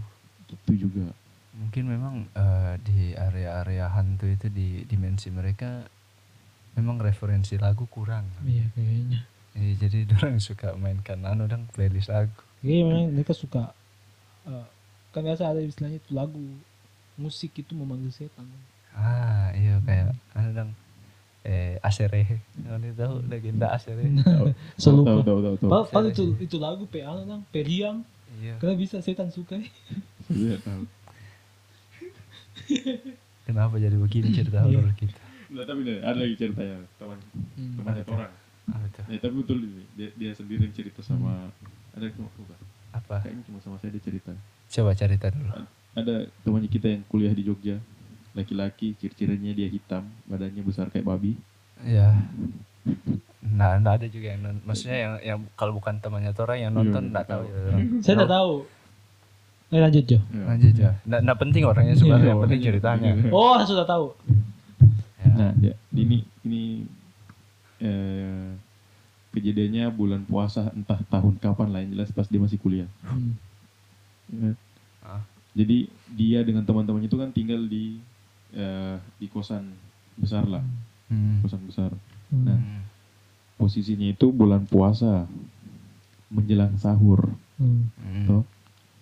Gitu 0.49 0.87
juga. 0.89 1.13
mungkin 1.55 1.87
memang 1.87 2.15
eh, 2.35 2.73
di 2.83 2.99
area-area 3.15 3.87
hantu 3.87 4.27
itu 4.27 4.47
di 4.51 4.83
dimensi 4.83 5.31
mereka 5.31 5.87
memang 6.75 6.95
referensi 6.97 7.55
lagu 7.55 7.85
kurang. 7.85 8.23
Iya 8.41 8.65
kayaknya. 8.71 9.19
Eh, 9.53 9.73
jadi 9.75 10.05
orang 10.13 10.37
suka 10.37 10.73
mainkan 10.75 11.21
anu 11.21 11.45
dan 11.45 11.65
playlist 11.69 12.07
lagu. 12.07 12.31
Kayaknya 12.59 12.81
memang 12.85 13.03
mereka 13.11 13.31
suka 13.31 13.71
eh, 14.43 14.65
kan 15.09 15.21
biasa 15.21 15.47
ada 15.47 15.59
istilahnya 15.59 15.97
itu 15.97 16.09
lagu 16.11 16.41
musik 17.15 17.55
itu 17.55 17.71
memanggil 17.71 18.09
setan. 18.09 18.43
Ah, 18.91 19.49
iya 19.51 19.79
kayak 19.81 20.13
anu 20.33 20.49
dong 20.53 20.69
eh 21.41 21.77
Asere. 21.79 22.41
Anu 22.61 22.91
tahu 22.91 23.13
legenda 23.23 23.69
Asere. 23.69 24.01
Saya 24.01 24.53
Tahu, 24.81 24.93
lupa. 24.97 25.09
tahu, 25.21 25.39
tahu, 25.39 25.53
tahu. 25.57 25.65
Pa- 25.65 25.87
Padahal 25.89 26.11
itu 26.11 26.23
itu 26.39 26.55
lagu 26.57 26.83
pe 26.85 27.01
anu 27.01 27.23
nang 27.23 27.41
periang 27.47 28.03
Iya. 28.35 28.59
karena 28.59 28.75
bisa 28.75 28.99
setan 28.99 29.29
suka. 29.29 29.55
Iya, 30.27 30.59
tahu. 30.59 30.83
Kenapa 33.45 33.77
jadi 33.77 33.93
begini 33.93 34.31
cerita 34.31 34.61
Iya. 34.61 34.81
horor 34.81 34.93
kita? 34.93 35.24
Nah, 35.47 35.63
tapi 35.63 35.79
nih, 35.81 35.97
ada 35.99 36.17
lagi 36.17 36.35
ceritanya 36.35 36.77
teman 36.95 37.17
Hmm. 37.53 37.73
temannya 37.75 38.01
Apa? 38.01 38.13
orang. 38.15 38.33
Ya, 39.05 39.17
tapi 39.19 39.33
betul 39.35 39.57
ini. 39.59 39.83
Dia, 39.93 40.09
dia 40.11 40.31
sendiri 40.31 40.61
yang 40.63 40.73
cerita 40.73 40.99
sama 40.99 41.53
ada 41.91 42.05
cuma 42.11 42.27
bukan. 42.31 42.57
Apa? 42.91 43.21
Kayaknya 43.21 43.43
cuma 43.45 43.59
sama 43.59 43.75
saya 43.77 43.91
dia 43.91 44.01
cerita. 44.01 44.33
Coba 44.67 44.91
cerita 44.91 45.27
dulu. 45.29 45.49
Ada 45.93 46.15
temannya 46.41 46.67
kita 46.67 46.87
yang 46.89 47.03
kuliah 47.05 47.31
di 47.31 47.43
Jogja. 47.43 47.77
Laki-laki, 48.33 48.95
ciri-cirinya 48.95 49.51
dia 49.51 49.65
hitam, 49.65 50.03
badannya 50.25 50.59
besar 50.59 50.89
kayak 50.89 51.05
babi. 51.05 51.37
Ya. 51.81 52.11
Nah, 53.45 53.77
nah 53.77 53.93
ada 53.93 54.03
juga 54.05 54.27
yang 54.29 54.41
non, 54.41 54.57
maksudnya 54.61 54.97
yang 54.97 55.13
yang 55.21 55.39
kalau 55.53 55.71
bukan 55.71 55.95
temannya 55.97 56.31
Tora 56.31 56.55
yang 56.55 56.73
nonton 56.73 56.99
Iya, 57.05 57.09
enggak 57.13 57.25
tahu. 57.25 57.41
tahu. 57.41 57.47
ya, 57.47 57.59
orang. 57.69 57.79
Saya 58.01 58.13
tidak 58.17 58.31
tahu. 58.33 58.53
Eh 59.67 59.79
lanjut 59.79 60.03
Jo. 60.05 60.19
Ya. 60.19 60.43
Lanjut 60.45 60.73
ya. 60.75 60.91
Nggak, 61.03 61.19
nggak 61.21 61.39
penting 61.39 61.63
orangnya 61.63 61.95
sebenarnya, 61.95 62.19
Iya, 62.19 62.27
yang 62.27 62.41
penting 62.41 62.59
orangnya. 62.59 62.73
ceritanya. 62.73 63.11
Oh 63.31 63.55
sudah 63.61 63.85
tahu. 63.85 64.05
Ya. 65.35 65.39
Nah, 65.39 65.51
dia, 65.59 65.73
ini 65.91 66.23
ini 66.47 66.63
eh, 67.83 68.55
kejadiannya 69.35 69.91
bulan 69.91 70.23
puasa 70.23 70.71
entah 70.71 70.99
tahun 71.11 71.35
kapan 71.43 71.67
lah 71.75 71.79
yang 71.83 71.91
jelas 71.99 72.15
pas 72.15 72.27
dia 72.31 72.39
masih 72.39 72.55
kuliah. 72.55 72.87
Hmm. 73.03 73.35
Ya. 74.31 74.51
Ah. 75.03 75.21
Jadi 75.55 75.91
dia 76.15 76.39
dengan 76.43 76.63
teman-temannya 76.63 77.11
itu 77.11 77.19
kan 77.19 77.31
tinggal 77.35 77.59
di 77.67 77.99
eh, 78.55 78.97
di 79.19 79.27
kosan 79.27 79.75
besar 80.15 80.47
lah, 80.47 80.63
Hmm. 81.11 81.43
kosan 81.43 81.61
besar. 81.67 81.91
Hmm. 82.31 82.45
Nah. 82.47 82.59
Posisinya 83.55 84.11
itu 84.11 84.35
bulan 84.35 84.67
puasa 84.67 85.27
menjelang 86.27 86.75
sahur. 86.75 87.31
Hmm. 87.55 87.87
Hmm. 87.99 88.25
Toh, 88.27 88.43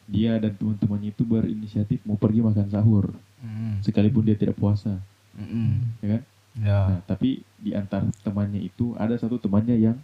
dia 0.06 0.38
dan 0.38 0.54
teman-temannya 0.54 1.10
itu 1.10 1.26
berinisiatif 1.26 2.06
mau 2.06 2.18
pergi 2.20 2.42
makan 2.46 2.68
sahur 2.70 3.14
Hmm. 3.44 3.84
sekalipun 3.84 4.24
dia 4.24 4.40
tidak 4.40 4.56
puasa, 4.56 5.04
Hmm. 5.34 5.98
ya 6.00 6.08
kan? 6.18 6.22
Ya. 6.54 6.80
Nah, 6.86 7.00
tapi 7.10 7.42
di 7.58 7.74
antara 7.74 8.06
temannya 8.22 8.62
itu 8.62 8.94
ada 8.94 9.18
satu 9.18 9.38
temannya 9.38 9.74
yang 9.74 9.98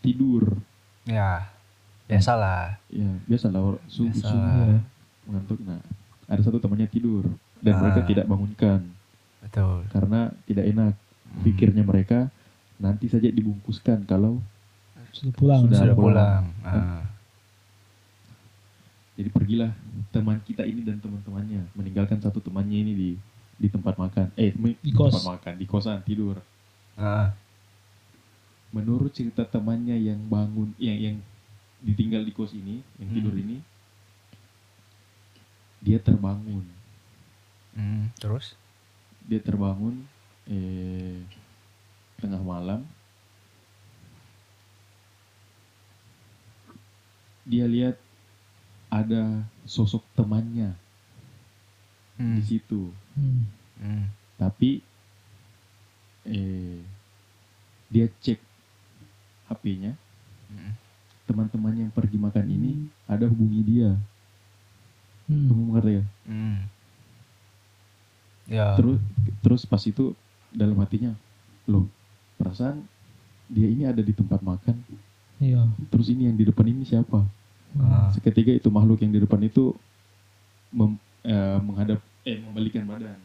tidur. 0.00 0.62
Ya. 1.02 1.50
Biasalah. 2.06 2.78
Ya, 2.86 3.10
biasalah 3.26 3.78
subuh 3.86 4.14
mengantuk. 5.26 5.58
Nah, 5.62 5.78
ada 6.26 6.40
satu 6.42 6.58
temannya 6.58 6.86
tidur 6.86 7.26
dan 7.58 7.74
Ah. 7.74 7.80
mereka 7.82 8.00
tidak 8.02 8.26
bangunkan 8.26 8.80
Betul. 9.42 9.86
karena 9.90 10.30
tidak 10.46 10.64
enak. 10.66 10.94
Hmm. 10.94 11.42
Pikirnya 11.46 11.82
mereka 11.82 12.30
nanti 12.76 13.06
saja 13.06 13.26
dibungkuskan 13.26 14.02
kalau 14.04 14.42
Sudah 15.10 15.34
pulang. 15.34 15.62
Sudah 15.66 15.78
Sudah 15.82 15.96
pulang. 15.98 16.44
pulang. 16.62 16.66
Ah. 16.66 17.02
jadi 19.14 19.28
pergilah 19.28 19.74
teman 20.08 20.40
kita 20.40 20.64
ini 20.64 20.80
dan 20.80 20.96
teman-temannya 20.96 21.68
meninggalkan 21.76 22.16
satu 22.16 22.40
temannya 22.40 22.78
ini 22.80 22.92
di 22.94 23.10
di 23.60 23.68
tempat 23.68 24.00
makan. 24.00 24.32
Eh, 24.40 24.56
Di 24.80 24.90
kos. 24.90 25.12
tempat 25.12 25.36
makan, 25.36 25.54
di 25.60 25.66
kosan 25.68 26.00
tidur. 26.00 26.40
Ah. 26.96 27.36
Menurut 28.72 29.12
cerita 29.12 29.44
temannya 29.44 30.00
yang 30.00 30.20
bangun 30.30 30.72
yang 30.80 30.96
yang 30.96 31.16
ditinggal 31.84 32.24
di 32.24 32.32
kos 32.32 32.56
ini, 32.56 32.80
yang 32.96 33.08
Hmm. 33.12 33.16
tidur 33.20 33.34
ini 33.36 33.58
dia 35.80 36.00
terbangun. 36.00 36.64
Hmm. 37.76 38.08
Terus? 38.16 38.56
Dia 39.28 39.40
terbangun 39.44 40.08
eh 40.48 41.20
tengah 42.20 42.40
malam 42.40 42.84
dia 47.44 47.64
lihat 47.64 47.96
ada 48.92 49.42
sosok 49.64 50.04
temannya 50.12 50.76
Hmm. 52.20 52.36
di 52.36 52.42
situ 52.44 52.92
Hmm. 53.16 53.48
Hmm. 53.80 54.04
tapi 54.36 54.84
eh 56.22 56.84
dia 57.88 58.06
cek 58.20 58.36
HP-nya 59.48 59.96
Hmm. 60.46 60.76
teman-teman 61.24 61.74
yang 61.78 61.90
pergi 61.90 62.14
makan 62.16 62.44
ini 62.44 62.72
ada 63.06 63.24
hubungi 63.24 63.60
dia 63.64 63.90
Hmm. 65.24 65.48
kamu 65.48 65.62
mengerti 65.64 65.92
ya 65.92 66.04
Hmm. 66.26 66.58
Ya. 68.46 68.74
terus 68.74 68.98
terus 69.40 69.62
pas 69.62 69.80
itu 69.80 70.10
dalam 70.50 70.74
hatinya 70.76 71.14
loh 71.64 71.86
perasaan 72.34 72.82
dia 73.46 73.64
ini 73.64 73.86
ada 73.86 74.02
di 74.02 74.10
tempat 74.10 74.42
makan 74.42 74.74
Iya. 75.38 75.70
terus 75.88 76.10
ini 76.10 76.26
yang 76.26 76.34
di 76.34 76.44
depan 76.44 76.66
ini 76.66 76.82
siapa 76.82 77.22
Ah. 77.72 78.10
seketika 78.10 78.50
itu 78.50 78.66
makhluk 78.66 78.98
yang 78.98 79.14
di 79.14 79.22
depan 79.22 79.38
itu 79.40 79.70
mem- 80.68 80.98
eh, 81.22 81.58
menghadap 81.60 82.02
eh 82.22 82.36
membalikan 82.38 82.84
badan 82.84 83.18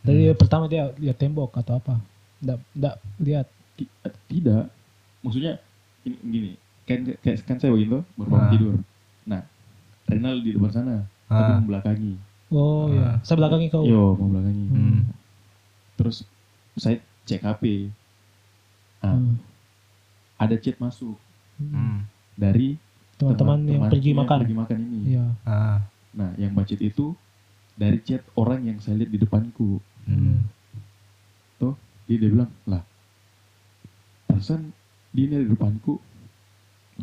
Tadi 0.00 0.32
pertama 0.32 0.64
dia 0.64 0.88
lihat 0.96 1.12
tembok 1.14 1.52
atau 1.54 1.76
apa? 1.76 2.00
Nggak, 2.40 2.58
nggak 2.72 2.94
lihat. 3.20 3.46
Ti- 3.76 3.92
tidak 4.26 4.72
maksudnya 5.20 5.60
ini 6.00 6.16
gini 6.22 6.50
kan 6.82 7.04
kayak 7.18 7.44
kan 7.44 7.56
saya 7.56 7.70
begitu 7.70 8.00
baru 8.14 8.26
bangun 8.26 8.40
Ah. 8.40 8.50
tidur 8.50 8.74
nah 9.22 9.42
Renal 10.04 10.40
di 10.40 10.50
depan 10.50 10.70
sana 10.70 10.96
tapi 11.26 11.44
Ah. 11.46 11.58
membelakangi 11.60 12.14
Oh 12.48 12.88
Ah. 12.88 12.88
iya. 12.88 13.08
Saya 13.22 13.36
belakangi 13.36 13.68
kau. 13.68 13.84
yo 13.84 14.16
membelakangi 14.16 14.66
Hmm. 14.66 15.00
terus 15.94 16.24
saya 16.74 16.96
cek 17.22 17.40
HP 17.42 17.92
nah, 18.98 19.12
Hmm. 19.12 19.36
ada 20.34 20.56
chat 20.56 20.76
masuk 20.76 21.20
Hmm. 21.56 22.08
dari 22.34 22.80
Teman-teman 23.14 23.60
yang 23.62 23.82
pergi 23.86 24.10
makan. 24.10 24.38
pergi 24.40 24.56
makan 24.56 24.78
ini 24.82 25.00
Iya. 25.12 25.26
Ah. 25.42 25.84
nah 26.10 26.32
yang 26.34 26.50
baca 26.50 26.72
itu 26.72 27.12
dari 27.80 27.98
chat 28.04 28.20
orang 28.36 28.68
yang 28.68 28.76
saya 28.84 29.00
lihat 29.00 29.10
di 29.10 29.20
depanku 29.24 29.80
Hmm. 30.08 30.48
Tuh, 31.60 31.76
dia, 32.08 32.16
dia 32.16 32.30
bilang, 32.32 32.50
lah, 32.64 32.82
perasaan 34.26 34.72
dia 35.12 35.24
ini 35.28 35.34
ada 35.38 35.46
di 35.46 35.52
depanku, 35.52 36.00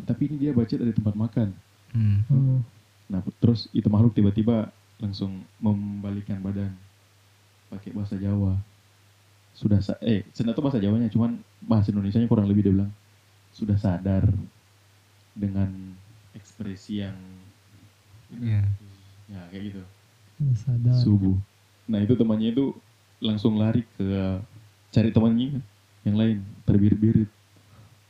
tapi 0.04 0.28
ini 0.28 0.36
dia 0.36 0.50
baca 0.52 0.74
dari 0.74 0.92
tempat 0.92 1.14
makan. 1.14 1.48
Hmm. 1.94 2.18
Hmm. 2.28 2.60
Nah, 3.08 3.24
terus 3.40 3.70
itu 3.72 3.88
makhluk 3.88 4.12
tiba-tiba 4.12 4.68
langsung 4.98 5.40
membalikan 5.62 6.42
badan 6.42 6.74
pakai 7.72 7.94
bahasa 7.94 8.18
Jawa. 8.18 8.58
Sudah 9.56 9.80
sa 9.80 9.96
eh, 10.04 10.26
sebenarnya 10.36 10.58
itu 10.58 10.64
bahasa 10.64 10.78
Jawanya, 10.82 11.08
cuman 11.08 11.40
bahasa 11.64 11.88
Indonesianya 11.94 12.28
kurang 12.28 12.50
lebih 12.50 12.68
dia 12.68 12.74
bilang 12.74 12.92
sudah 13.54 13.80
sadar 13.80 14.28
dengan 15.32 15.96
ekspresi 16.36 17.00
yang 17.00 17.16
Iya. 18.28 18.60
ya 19.32 19.40
kayak 19.48 19.72
gitu 19.72 19.82
Sadar. 20.54 20.94
subuh. 20.96 21.36
Nah 21.84 21.98
itu 21.98 22.14
temannya 22.14 22.52
itu 22.52 22.72
langsung 23.18 23.56
lari 23.56 23.82
ke 23.92 24.06
cari 24.88 25.10
temannya 25.10 25.58
yang 26.02 26.14
lain 26.14 26.36
terbirit-birit 26.62 27.26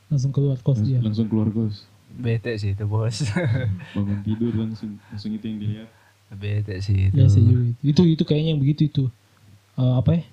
Langsung 0.07 0.29
keluar 0.29 0.57
kos 0.57 0.77
Langs- 0.77 0.87
dia. 0.87 0.99
langsung 0.99 1.25
keluar 1.25 1.49
kos 1.49 1.85
Bete 2.11 2.49
sih 2.55 2.73
itu 2.73 2.83
bos. 2.83 3.21
bangun 3.95 4.19
tidur 4.21 4.49
langsung 4.51 4.97
langsung 5.05 5.29
itu 5.31 5.45
yang 5.45 5.59
dilihat 5.59 5.89
Bete 6.31 6.77
sih 6.79 7.07
itu. 7.07 7.15
Biasa 7.15 7.37
juga 7.39 7.61
itu. 7.67 7.81
Itu 7.83 8.01
itu 8.07 8.23
kayaknya 8.23 8.49
yang 8.51 8.59
begitu 8.59 8.81
itu. 8.85 9.03
Eh, 9.75 9.93
apa 9.95 10.13
ya? 10.13 10.23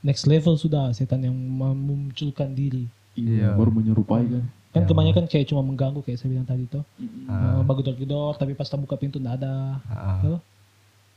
next 0.00 0.24
level 0.24 0.54
sudah 0.54 0.90
setan 0.90 1.22
yang 1.22 1.34
memunculkan 1.34 2.50
diri. 2.50 2.90
Iya, 3.14 3.30
Iya. 3.44 3.48
baru 3.52 3.70
menyerupai 3.72 4.22
kan. 4.24 4.44
Kan 4.70 4.82
Ya. 4.82 4.88
kebanyakan 4.88 5.24
kayak 5.26 5.46
cuma 5.46 5.60
mengganggu 5.60 6.00
kayak 6.00 6.16
saya 6.16 6.28
bilang 6.28 6.42
tadi 6.44 6.64
tuh. 6.64 6.82
Ah. 7.24 7.58
Uh, 7.58 7.62
bagedor-gedor 7.62 8.34
tapi 8.34 8.52
pas 8.52 8.64
tak 8.64 8.78
buka 8.78 8.94
pintu 8.96 9.18
nggak 9.18 9.38
ada. 9.38 9.78
Ah. 9.84 10.38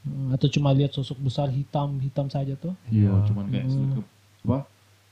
Hmm, 0.05 0.29
atau 0.29 0.47
cuma 0.47 0.69
lihat 0.69 0.91
sosok 0.91 1.17
besar 1.19 1.49
hitam 1.49 1.97
hitam 1.97 2.27
saja 2.27 2.53
tuh. 2.53 2.77
Iya, 2.87 3.09
Iya. 3.09 3.25
cuman 3.25 3.45
kayak 3.47 3.65
Hmm. 3.65 4.05
apa? 4.45 4.59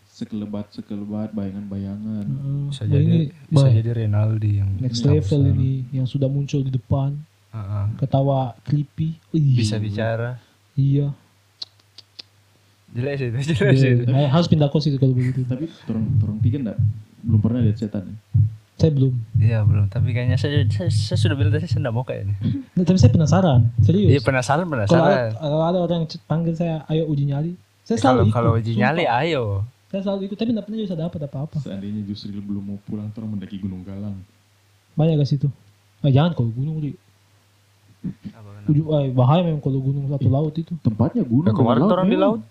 Sekelebat 0.06 0.70
sekelebat 0.70 1.30
bayangan-bayangan. 1.32 2.24
Hmm, 2.24 2.70
bisa 2.70 2.86
jadi 2.86 3.02
ini 3.04 3.20
bisa 3.44 3.58
bah, 3.60 3.74
jadi 3.74 3.90
Renaldi 3.96 4.52
yang 4.56 4.70
next 4.78 5.02
besar. 5.02 5.12
level 5.12 5.42
ini 5.52 5.72
yang 5.90 6.06
sudah 6.06 6.28
muncul 6.28 6.62
di 6.62 6.70
depan 6.70 7.18
Ah, 7.50 7.58
ah. 7.58 7.86
ketawa 7.96 8.40
creepy. 8.62 9.18
Wih, 9.30 9.58
bisa 9.58 9.78
bicara 9.78 10.38
Iya. 10.74 11.10
jelek 12.92 13.14
sih 13.16 13.28
itu 13.28 13.38
jelek 13.52 13.76
sih 13.76 13.90
itu. 13.92 14.04
Harus 14.08 14.46
pindah 14.48 14.70
kos 14.70 14.86
itu 14.86 14.98
kalau 14.98 15.14
begitu. 15.14 15.42
Tapi 15.44 15.66
orang 15.88 16.06
orang 16.22 16.38
tiga 16.40 16.58
enggak 16.60 16.78
belum 17.20 17.40
pernah 17.40 17.60
lihat 17.62 17.78
setan 17.78 18.06
ya? 18.06 18.18
Saya 18.84 18.91
belum. 19.00 19.13
iya 19.39 19.63
belum 19.63 19.88
tapi 19.88 20.12
kayaknya 20.12 20.36
saya, 20.36 20.67
saya, 20.67 20.91
saya 20.91 21.15
sudah 21.15 21.39
bilang 21.39 21.56
tadi 21.56 21.72
saya 21.72 21.80
tidak 21.80 21.96
mau 21.96 22.04
kayaknya 22.04 22.36
Nah, 22.76 22.84
tapi 22.88 23.00
saya 23.00 23.15
penasaran, 23.15 23.72
serius. 23.80 24.12
iya 24.12 24.19
penasaran 24.19 24.67
kalau 24.67 24.84
ada, 24.84 24.91
penasaran 24.91 25.32
kalau 25.39 25.60
ada 25.63 25.78
orang 25.88 26.00
yang 26.04 26.10
panggil 26.28 26.52
saya, 26.52 26.76
ayo 26.91 27.08
uji 27.08 27.24
nyali. 27.32 27.52
Saya 27.88 27.96
kalau 27.96 28.04
selalu 28.04 28.24
ikut. 28.28 28.36
kalau 28.36 28.52
uji 28.60 28.72
nyali 28.76 29.04
sumpah. 29.08 29.24
ayo 29.24 29.43
Saya 29.88 30.02
selalu 30.04 30.22
ikut, 30.28 30.38
tapi 30.41 30.50
tidak 30.52 30.63
pernah 30.67 30.80
bisa 30.84 30.98
dapat 31.00 31.19
apa-apa. 31.32 31.58
Seandainya 31.63 32.02
justru 32.04 32.36
belum 32.43 32.63
mau 32.65 32.80
pulang, 32.84 33.08
orang 33.13 33.30
mendaki 33.39 33.62
Gunung 33.62 33.88
Galang. 33.88 34.19
Banyak 35.00 35.15
ke 35.22 35.26
situ. 35.32 35.48
Nah, 36.04 36.12
jangan 36.12 36.36
kalau 36.36 36.52
gunung 36.52 36.84
di 36.84 36.91
ujung, 38.67 38.88
eh, 39.00 39.15
bahaya 39.15 39.48
memang 39.48 39.63
kalau 39.63 39.80
gunung 39.80 40.12
satu 40.12 40.28
laut 40.28 40.52
itu. 40.60 40.76
Tempatnya 40.84 41.24
gunung. 41.24 41.48
Ya, 41.48 41.56
kemarin 41.56 41.82
orang 41.88 42.08
di 42.12 42.17
laut 42.19 42.41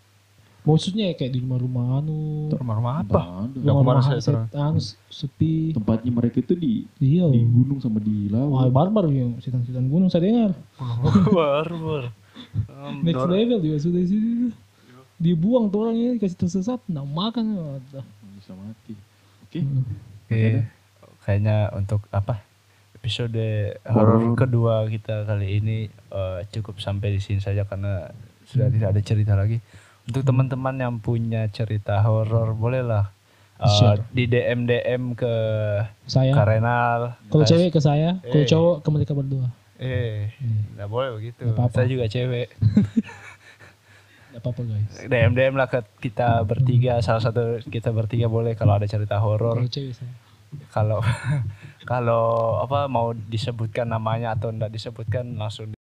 Maksudnya 0.62 1.10
kayak 1.12 1.32
di 1.32 1.42
rumah-rumah 1.42 1.98
anu, 1.98 2.46
rumah-rumah 2.48 3.02
apa 3.02 3.50
rumah-rumah 3.50 4.14
turun. 4.16 4.46
anu 4.48 4.78
sepi. 5.08 5.74
Tempatnya 5.74 6.10
mereka 6.10 6.38
itu 6.38 6.54
di 6.54 6.86
Iya. 6.96 7.26
di 7.28 7.42
gunung 7.42 7.82
sama 7.82 7.98
di 7.98 8.30
Wah, 8.30 8.62
laut. 8.62 8.70
barbar 8.70 9.10
yang 9.10 9.34
setan-setan 9.38 9.90
gunung 9.90 10.06
saya 10.06 10.22
dengar. 10.24 10.50
barbar 11.28 12.14
Um, 12.68 13.00
Next 13.00 13.22
level 13.24 13.58
juga 13.58 13.76
sudah 13.78 14.00
di 14.02 14.08
situ. 14.08 14.50
Dibuang 15.16 15.66
tuh 15.66 15.78
orang 15.82 15.94
ini 15.94 16.16
kasih 16.16 16.36
tersesat, 16.36 16.80
nah 16.84 17.00
makan. 17.00 17.54
Wadah. 17.54 18.04
Bisa 18.34 18.52
mati. 18.52 18.92
Oke. 19.42 19.60
Hmm. 19.62 19.84
Oke, 20.22 20.42
kayaknya 21.22 21.70
untuk 21.72 22.02
apa 22.10 22.42
episode 22.94 23.38
horor 23.84 24.34
kedua 24.34 24.84
kita 24.86 25.24
kali 25.24 25.58
ini 25.58 25.76
eh, 25.88 26.38
cukup 26.50 26.76
sampai 26.76 27.14
di 27.14 27.20
sini 27.20 27.38
saja 27.38 27.62
karena 27.62 28.10
sudah 28.44 28.66
Hmm. 28.66 28.74
tidak 28.74 28.88
ada 28.90 29.00
cerita 29.02 29.32
lagi. 29.32 29.58
Untuk 30.02 30.22
teman-teman 30.22 30.74
yang 30.74 30.94
punya 30.96 31.46
cerita 31.46 32.00
horor 32.00 32.52
bolehlah 32.52 33.14
eh, 33.56 33.70
Share. 33.70 34.02
di 34.08 34.26
DM 34.26 34.64
DM 34.64 35.14
ke 35.14 35.30
Saya. 36.04 36.32
Karenal. 36.32 37.14
Kalau 37.26 37.44
cewek 37.44 37.70
ke 37.70 37.78
saya, 37.78 38.18
kalau 38.20 38.34
Eh. 38.36 38.48
cowok 38.48 38.76
ke 38.78 38.88
mereka 38.90 39.12
berdua. 39.12 39.46
eh 39.76 40.30
Hmm. 40.36 40.74
nggak 40.74 40.88
boleh 40.88 41.10
begitu. 41.12 41.42
Nggak 41.44 41.54
apa-apa. 41.56 41.74
Saya 41.76 41.86
juga 41.88 42.06
cewek. 42.06 42.48
Gak 44.32 44.40
apa-apa 44.40 44.62
guys. 44.64 44.92
DM 45.04 45.32
DM 45.34 45.54
lah 45.54 45.68
ke 45.68 45.80
kita 46.00 46.40
bertiga, 46.42 46.96
salah 46.98 47.20
satu 47.20 47.60
kita 47.62 47.92
bertiga 47.92 48.26
boleh 48.26 48.54
kalau 48.54 48.72
ada 48.72 48.86
cerita 48.86 49.20
horor. 49.20 49.58
Kalau 49.58 49.68
cewek 49.68 49.92
saya. 49.92 50.08
kalau 50.68 51.04
kalau 51.84 52.24
apa 52.58 52.84
mau 52.86 53.12
disebutkan 53.12 53.84
namanya 53.84 54.32
atau 54.32 54.48
enggak 54.48 54.70
disebutkan 54.70 55.36
langsung 55.36 55.76